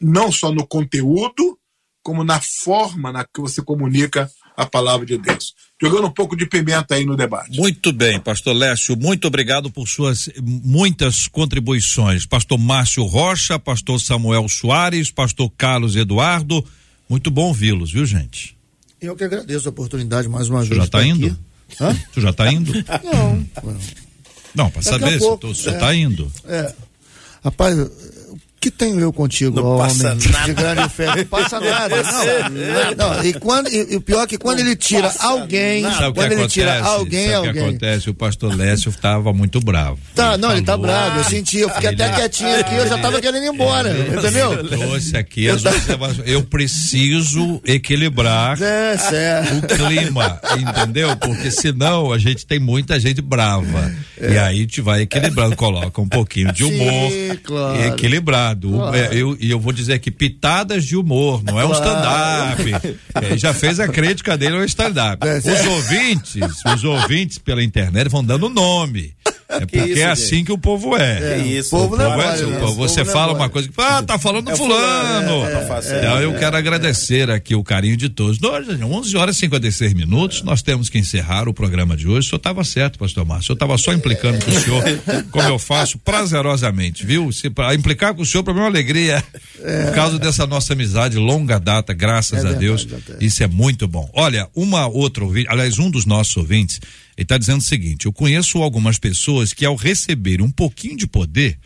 [0.00, 1.58] não só no conteúdo,
[2.02, 5.54] como na forma na que você comunica a palavra de Deus.
[5.80, 7.56] Jogando um pouco de pimenta aí no debate.
[7.58, 12.24] Muito bem, pastor Lécio, muito obrigado por suas muitas contribuições.
[12.24, 16.64] Pastor Márcio Rocha, pastor Samuel Soares, pastor Carlos Eduardo,
[17.08, 18.56] muito bom vê-los, viu, gente?
[19.00, 20.78] Eu que agradeço a oportunidade mais uma Você vez.
[20.78, 21.38] já está indo?
[21.80, 21.94] Hã?
[22.14, 22.72] Tu já está indo?
[23.04, 23.46] Não.
[24.54, 25.50] Não, para saber se tu- é.
[25.50, 26.32] está indo.
[26.46, 26.72] É.
[27.44, 27.76] Rapaz,
[28.60, 30.44] que tenho eu contigo, Não ó, passa homem nada.
[30.46, 31.14] de grande fé?
[31.16, 31.96] Não passa nada.
[32.96, 36.22] Não, não, e, quando, e, e o pior é que quando ele tira alguém, quando
[36.32, 36.48] ele acontece?
[36.48, 37.68] tira alguém, Sabe o que alguém.
[37.68, 38.10] acontece?
[38.10, 39.98] O pastor Lécio estava muito bravo.
[40.14, 42.88] Tá, não, ele tá falou- bravo, eu senti, eu fiquei Ele- até quietinho aqui, eu
[42.88, 44.64] já tava querendo ir embora, entendeu?
[44.68, 46.26] Trouxe aqui as observações.
[46.28, 49.56] Eu preciso equilibrar É, certo.
[49.56, 51.16] o clima, entendeu?
[51.16, 53.92] Porque senão a gente tem muita gente brava.
[54.20, 57.82] E aí a gente vai equilibrando, coloca um pouquinho de humor Sim, claro.
[57.84, 58.45] equilibrado.
[58.54, 58.96] O- Claro.
[58.96, 62.96] é, eu- E eu, vou dizer que pitadas de humor, não é um stand-up.
[63.14, 65.26] É, já fez a crítica dele ao stand-up.
[65.26, 65.70] É, Os certo.
[65.70, 69.14] ouvintes, os ouvintes pela internet vão dando nome.
[69.48, 71.36] É porque isso, é assim que o povo é.
[71.40, 73.04] Que isso, o povo O povo não é é assim, o povo- povo você é
[73.04, 74.82] fala uma coisa que ah, tá falando É fulano.
[75.28, 75.80] fulano, é, é, tá.
[75.98, 78.40] Então eu quero agradecer aqui o carinho de todos.
[78.40, 82.26] Nós, 11 horas e 56 minutos, nós temos que encerrar o programa de hoje.
[82.26, 83.46] O senhor estava certo, pastor Márcio.
[83.46, 84.82] Senhor estava só implicando com o senhor,
[85.30, 87.30] como eu faço prazerosamente, viu?
[87.32, 89.22] Se pra implicar com o senhor para mim é uma alegria.
[89.86, 92.86] Por causa dessa nossa amizade longa data, graças É a Deus.
[93.20, 94.10] Isso é muito bom.
[94.12, 96.80] Olha, uma outra ouvinte, aliás, um dos nossos ouvintes,
[97.16, 101.06] ele está dizendo o seguinte: eu conheço algumas pessoas que, ao receber um pouquinho de
[101.06, 101.58] poder,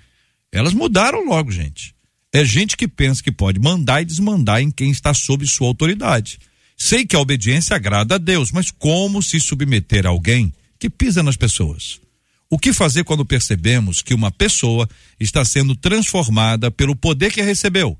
[0.53, 1.95] elas mudaram logo, gente.
[2.33, 6.39] É gente que pensa que pode mandar e desmandar em quem está sob sua autoridade.
[6.77, 11.23] Sei que a obediência agrada a Deus, mas como se submeter a alguém que pisa
[11.23, 12.01] nas pessoas?
[12.49, 14.89] O que fazer quando percebemos que uma pessoa
[15.19, 17.99] está sendo transformada pelo poder que recebeu?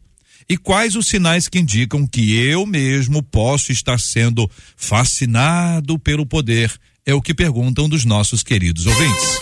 [0.49, 6.73] E quais os sinais que indicam que eu mesmo posso estar sendo fascinado pelo poder?
[7.11, 9.41] É o que perguntam dos nossos queridos ouvintes.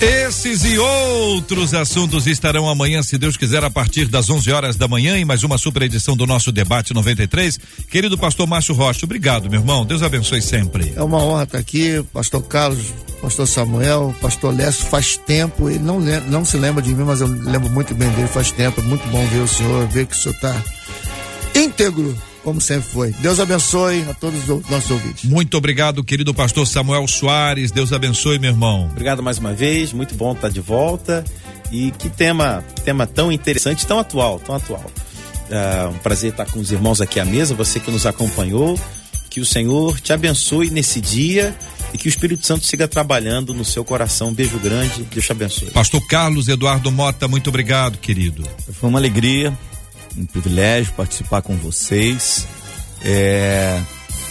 [0.00, 4.86] Esses e outros assuntos estarão amanhã, se Deus quiser, a partir das 11 horas da
[4.86, 7.58] manhã, em mais uma super edição do nosso Debate 93.
[7.90, 9.84] Querido pastor Márcio Rocha, obrigado, meu irmão.
[9.84, 10.92] Deus abençoe sempre.
[10.94, 15.98] É uma honra estar aqui, pastor Carlos, pastor Samuel, pastor Lécio, faz tempo, ele não,
[15.98, 19.04] não se lembra de mim, mas eu lembro muito bem dele, faz tempo, é muito
[19.08, 20.62] bom ver o senhor, ver que o senhor está
[21.52, 22.16] íntegro,
[22.50, 23.12] como sempre foi.
[23.20, 25.24] Deus abençoe a todos os nossos ouvintes.
[25.24, 27.70] Muito obrigado, querido pastor Samuel Soares.
[27.70, 28.88] Deus abençoe, meu irmão.
[28.90, 31.24] Obrigado mais uma vez, muito bom estar de volta.
[31.70, 34.84] E que tema, tema tão interessante, tão atual, tão atual.
[35.48, 38.76] É um prazer estar com os irmãos aqui à mesa, você que nos acompanhou.
[39.30, 41.56] Que o Senhor te abençoe nesse dia
[41.94, 44.30] e que o Espírito Santo siga trabalhando no seu coração.
[44.30, 45.70] Um beijo grande, Deus te abençoe.
[45.70, 48.42] Pastor Carlos Eduardo Mota, muito obrigado, querido.
[48.72, 49.56] Foi uma alegria,
[50.16, 52.46] um privilégio participar com vocês.
[53.02, 53.80] É,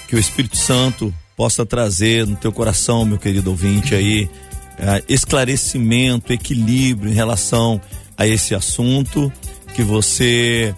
[0.08, 4.30] que o Espírito Santo possa trazer no teu coração, meu querido ouvinte, aí,
[4.78, 7.80] é, esclarecimento, equilíbrio em relação
[8.18, 9.32] a esse assunto.
[9.74, 10.76] Que você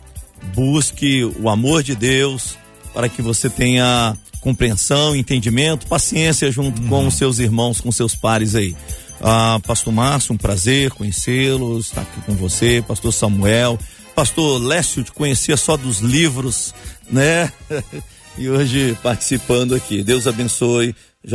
[0.54, 2.58] busque o amor de Deus
[2.94, 8.56] para que você tenha compreensão, entendimento, paciência junto com os seus irmãos, com seus pares
[8.56, 8.76] aí.
[9.22, 13.78] Ah, Pastor Márcio, um prazer conhecê-lo, estar aqui com você, Pastor Samuel,
[14.16, 16.74] Pastor Lécio, te conhecia só dos livros,
[17.10, 17.52] né?
[18.38, 20.04] e hoje participando aqui.
[20.04, 20.96] Deus abençoe.
[21.24, 21.32] JR,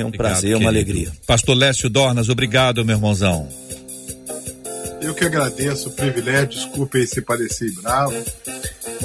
[0.00, 0.68] é um Obrigado, prazer, uma querido.
[0.68, 1.12] alegria.
[1.26, 3.46] Pastor Lécio Dornas, obrigado, meu irmãozão.
[5.00, 8.14] Eu que agradeço o privilégio, desculpe aí se parecer bravo,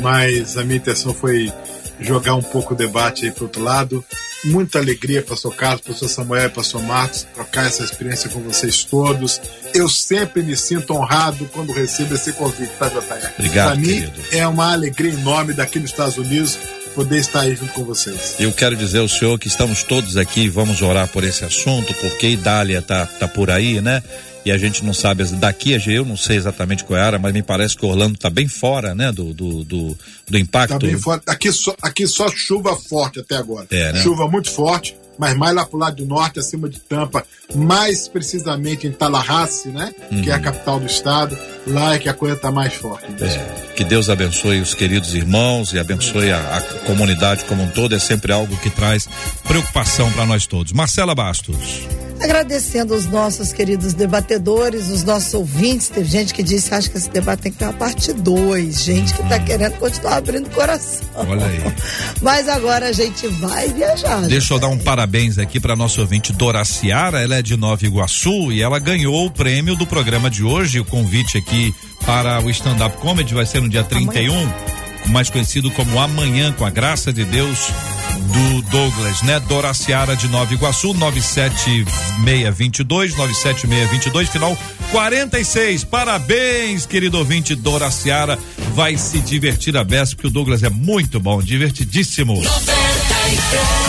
[0.01, 1.51] mas a minha intenção foi
[1.99, 4.03] jogar um pouco o debate aí pro outro lado.
[4.43, 9.39] Muita alegria, pastor Carlos, pastor Samuel, pastor Marcos, trocar essa experiência com vocês todos.
[9.73, 13.31] Eu sempre me sinto honrado quando recebo esse convite, tá, JR?
[13.37, 14.13] Obrigado, Para mim, querido.
[14.31, 16.57] é uma alegria enorme daqui nos Estados Unidos
[16.95, 18.35] poder estar aí junto com vocês.
[18.39, 22.29] Eu quero dizer ao senhor que estamos todos aqui, vamos orar por esse assunto, porque
[22.29, 24.03] Idália tá, tá por aí, né?
[24.43, 27.19] E a gente não sabe, daqui a eu não sei exatamente qual é a área,
[27.19, 29.11] mas me parece que Orlando tá bem fora, né?
[29.11, 30.73] Do, do, do, do impacto.
[30.73, 31.23] Tá bem forte.
[31.27, 33.67] Aqui só, aqui só chuva forte até agora.
[33.69, 34.01] É, né?
[34.01, 37.23] Chuva muito forte, mas mais lá pro lado do norte, acima de Tampa,
[37.53, 39.93] mais precisamente em Tallahassee, né?
[40.23, 40.41] Que é a Uhum.
[40.41, 41.37] capital do estado.
[41.67, 43.05] Lá é que a coisa tá mais forte.
[43.23, 47.93] É, que Deus abençoe os queridos irmãos e abençoe a, a comunidade como um todo.
[47.93, 49.07] É sempre algo que traz
[49.43, 50.71] preocupação para nós todos.
[50.73, 51.81] Marcela Bastos.
[52.21, 55.89] Agradecendo os nossos queridos debatedores, os nossos ouvintes.
[55.89, 58.83] Teve gente que disse, acho que esse debate tem que ter uma parte 2.
[58.83, 61.07] Gente que tá querendo continuar abrindo o coração.
[61.15, 61.59] Olha aí.
[62.21, 64.21] Mas agora a gente vai viajar.
[64.27, 67.83] Deixa eu dar um parabéns aqui para nossa ouvinte Dora Ciara, ela é de Nova
[67.83, 70.79] Iguaçu e ela ganhou o prêmio do programa de hoje.
[70.79, 71.73] O convite aqui
[72.05, 74.80] para o stand-up comedy vai ser no dia 31.
[75.07, 77.67] Mais conhecido como Amanhã com a Graça de Deus
[78.31, 79.39] do Douglas, né?
[79.41, 84.55] Doraciara de Nova Iguaçu, 97622, 97622, final
[84.91, 85.85] 46.
[85.85, 88.37] Parabéns, querido ouvinte Doraciara.
[88.73, 92.35] Vai se divertir a beça, porque o Douglas é muito bom, divertidíssimo.
[92.35, 93.80] 93.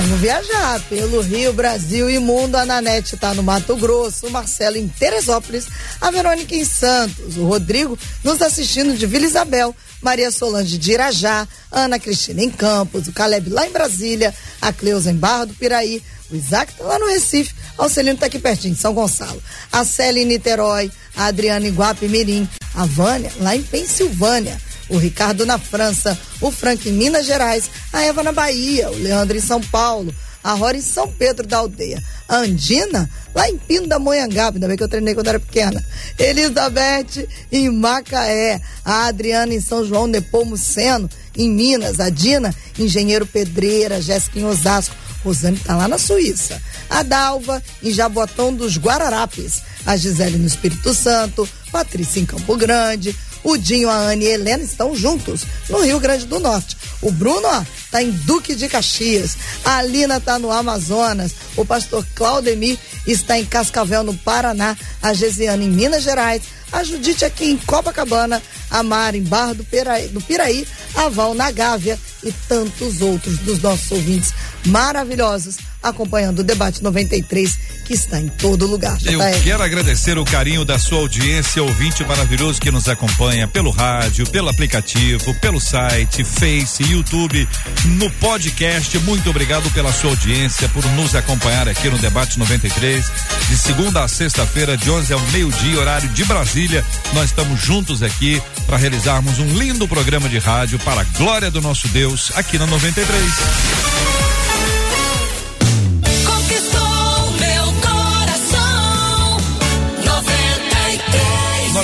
[0.00, 2.56] Vamos viajar pelo Rio, Brasil e mundo.
[2.56, 5.66] A Nanete está no Mato Grosso, o Marcelo em Teresópolis,
[6.00, 11.46] a Verônica em Santos, o Rodrigo nos assistindo de Vila Isabel, Maria Solange de Irajá,
[11.70, 16.02] Ana Cristina em Campos, o Caleb lá em Brasília, a Cleusa em Barra do Piraí,
[16.30, 20.22] o Isaac tá lá no Recife, a Celino tá aqui pertinho, São Gonçalo, a Célia
[20.22, 24.58] em Niterói, a Adriana em Guapimirim, a Vânia lá em Pensilvânia,
[24.90, 29.36] o Ricardo na França, o Frank em Minas Gerais, a Eva na Bahia, o Leandro
[29.36, 33.86] em São Paulo, a Rora em São Pedro da Aldeia, a Andina lá em Pino
[33.86, 35.84] da Monhangaba, ainda bem que eu treinei quando era pequena,
[36.18, 44.02] Elizabeth em Macaé, a Adriana em São João Nepomuceno, em Minas, a Dina, Engenheiro Pedreira,
[44.02, 46.60] Jéssica em Osasco, Rosane está lá na Suíça.
[46.88, 49.62] A Dalva, em Jabotão dos Guararapes.
[49.86, 51.48] A Gisele no Espírito Santo.
[51.70, 53.14] Patrícia em Campo Grande.
[53.42, 56.76] O Dinho, a Anne e a Helena estão juntos no Rio Grande do Norte.
[57.00, 59.36] O Bruno, ó, tá em Duque de Caxias.
[59.64, 61.32] A Alina tá no Amazonas.
[61.56, 64.76] O pastor Claudemir está em Cascavel, no Paraná.
[65.02, 66.42] A Gesiana em Minas Gerais.
[66.70, 68.42] A Judite aqui em Copacabana.
[68.70, 70.66] A Mara em Barra do Piraí, do Piraí.
[70.94, 74.32] A Val na Gávea e tantos outros dos nossos ouvintes
[74.66, 78.98] maravilhosos acompanhando o debate 93 que está em todo lugar.
[79.04, 84.28] Eu quero agradecer o carinho da sua audiência, ouvinte maravilhoso que nos acompanha pelo rádio,
[84.30, 87.48] pelo aplicativo, pelo site, Face, YouTube,
[87.86, 88.96] no podcast.
[89.00, 93.04] Muito obrigado pela sua audiência, por nos acompanhar aqui no debate 93,
[93.48, 96.84] de segunda a sexta-feira, de 11 ao meio-dia, horário de Brasília.
[97.12, 101.60] Nós estamos juntos aqui para realizarmos um lindo programa de rádio para a glória do
[101.60, 104.29] nosso Deus aqui na 93.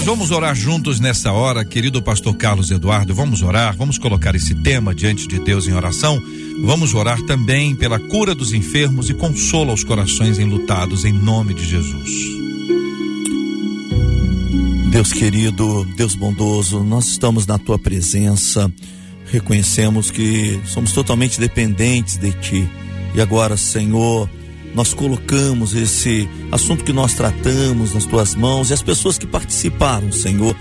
[0.06, 3.12] Vamos orar juntos nessa hora, querido pastor Carlos Eduardo.
[3.12, 6.22] Vamos orar, vamos colocar esse tema diante de Deus em oração.
[6.62, 11.66] Vamos orar também pela cura dos enfermos e consola os corações enlutados, em nome de
[11.66, 12.10] Jesus.
[14.92, 18.72] Deus querido, Deus bondoso, nós estamos na tua presença,
[19.32, 22.68] reconhecemos que somos totalmente dependentes de ti.
[23.12, 24.30] E agora, Senhor,
[24.76, 30.12] nós colocamos esse assunto que nós tratamos nas tuas mãos e as pessoas que participaram,
[30.12, 30.54] Senhor.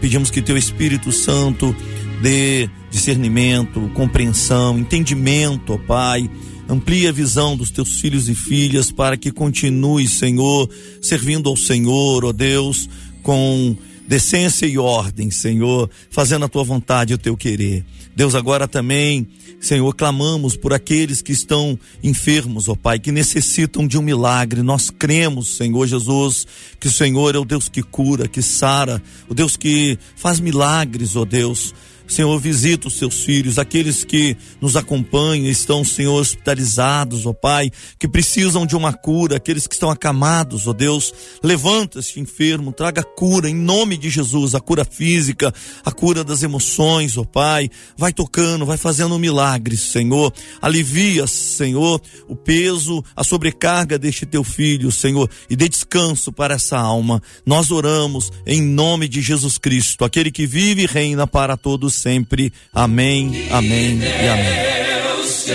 [0.00, 1.76] Pedimos que teu Espírito Santo
[2.22, 6.30] dê discernimento, compreensão, entendimento, ó Pai.
[6.66, 10.68] Amplie a visão dos teus filhos e filhas para que continue, Senhor,
[11.02, 12.88] servindo ao Senhor, ó Deus,
[13.22, 13.76] com
[14.08, 17.84] decência e ordem, Senhor, fazendo a tua vontade e o teu querer.
[18.16, 19.28] Deus, agora também,
[19.60, 24.62] Senhor, clamamos por aqueles que estão enfermos, ó Pai, que necessitam de um milagre.
[24.62, 26.46] Nós cremos, Senhor Jesus,
[26.80, 31.14] que o Senhor é o Deus que cura, que sara, o Deus que faz milagres,
[31.14, 31.74] ó Deus.
[32.08, 38.08] Senhor, visita os seus filhos, aqueles que nos acompanham, estão, Senhor, hospitalizados, ó Pai, que
[38.08, 43.48] precisam de uma cura, aqueles que estão acamados, ó Deus, levanta este enfermo, traga cura
[43.48, 45.52] em nome de Jesus, a cura física,
[45.84, 50.32] a cura das emoções, ó Pai, vai tocando, vai fazendo milagres, Senhor,
[50.62, 56.78] alivia, Senhor, o peso, a sobrecarga deste teu filho, Senhor, e dê descanso para essa
[56.78, 57.22] alma.
[57.44, 62.52] Nós oramos em nome de Jesus Cristo, aquele que vive e reina para todos sempre.
[62.72, 64.78] Amém, amém e amém.
[65.02, 65.52] Deus te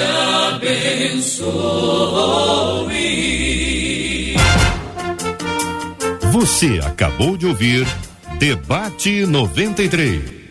[1.17, 1.53] abençoe.
[6.31, 7.87] Você acabou de ouvir
[8.39, 10.42] Debate 93.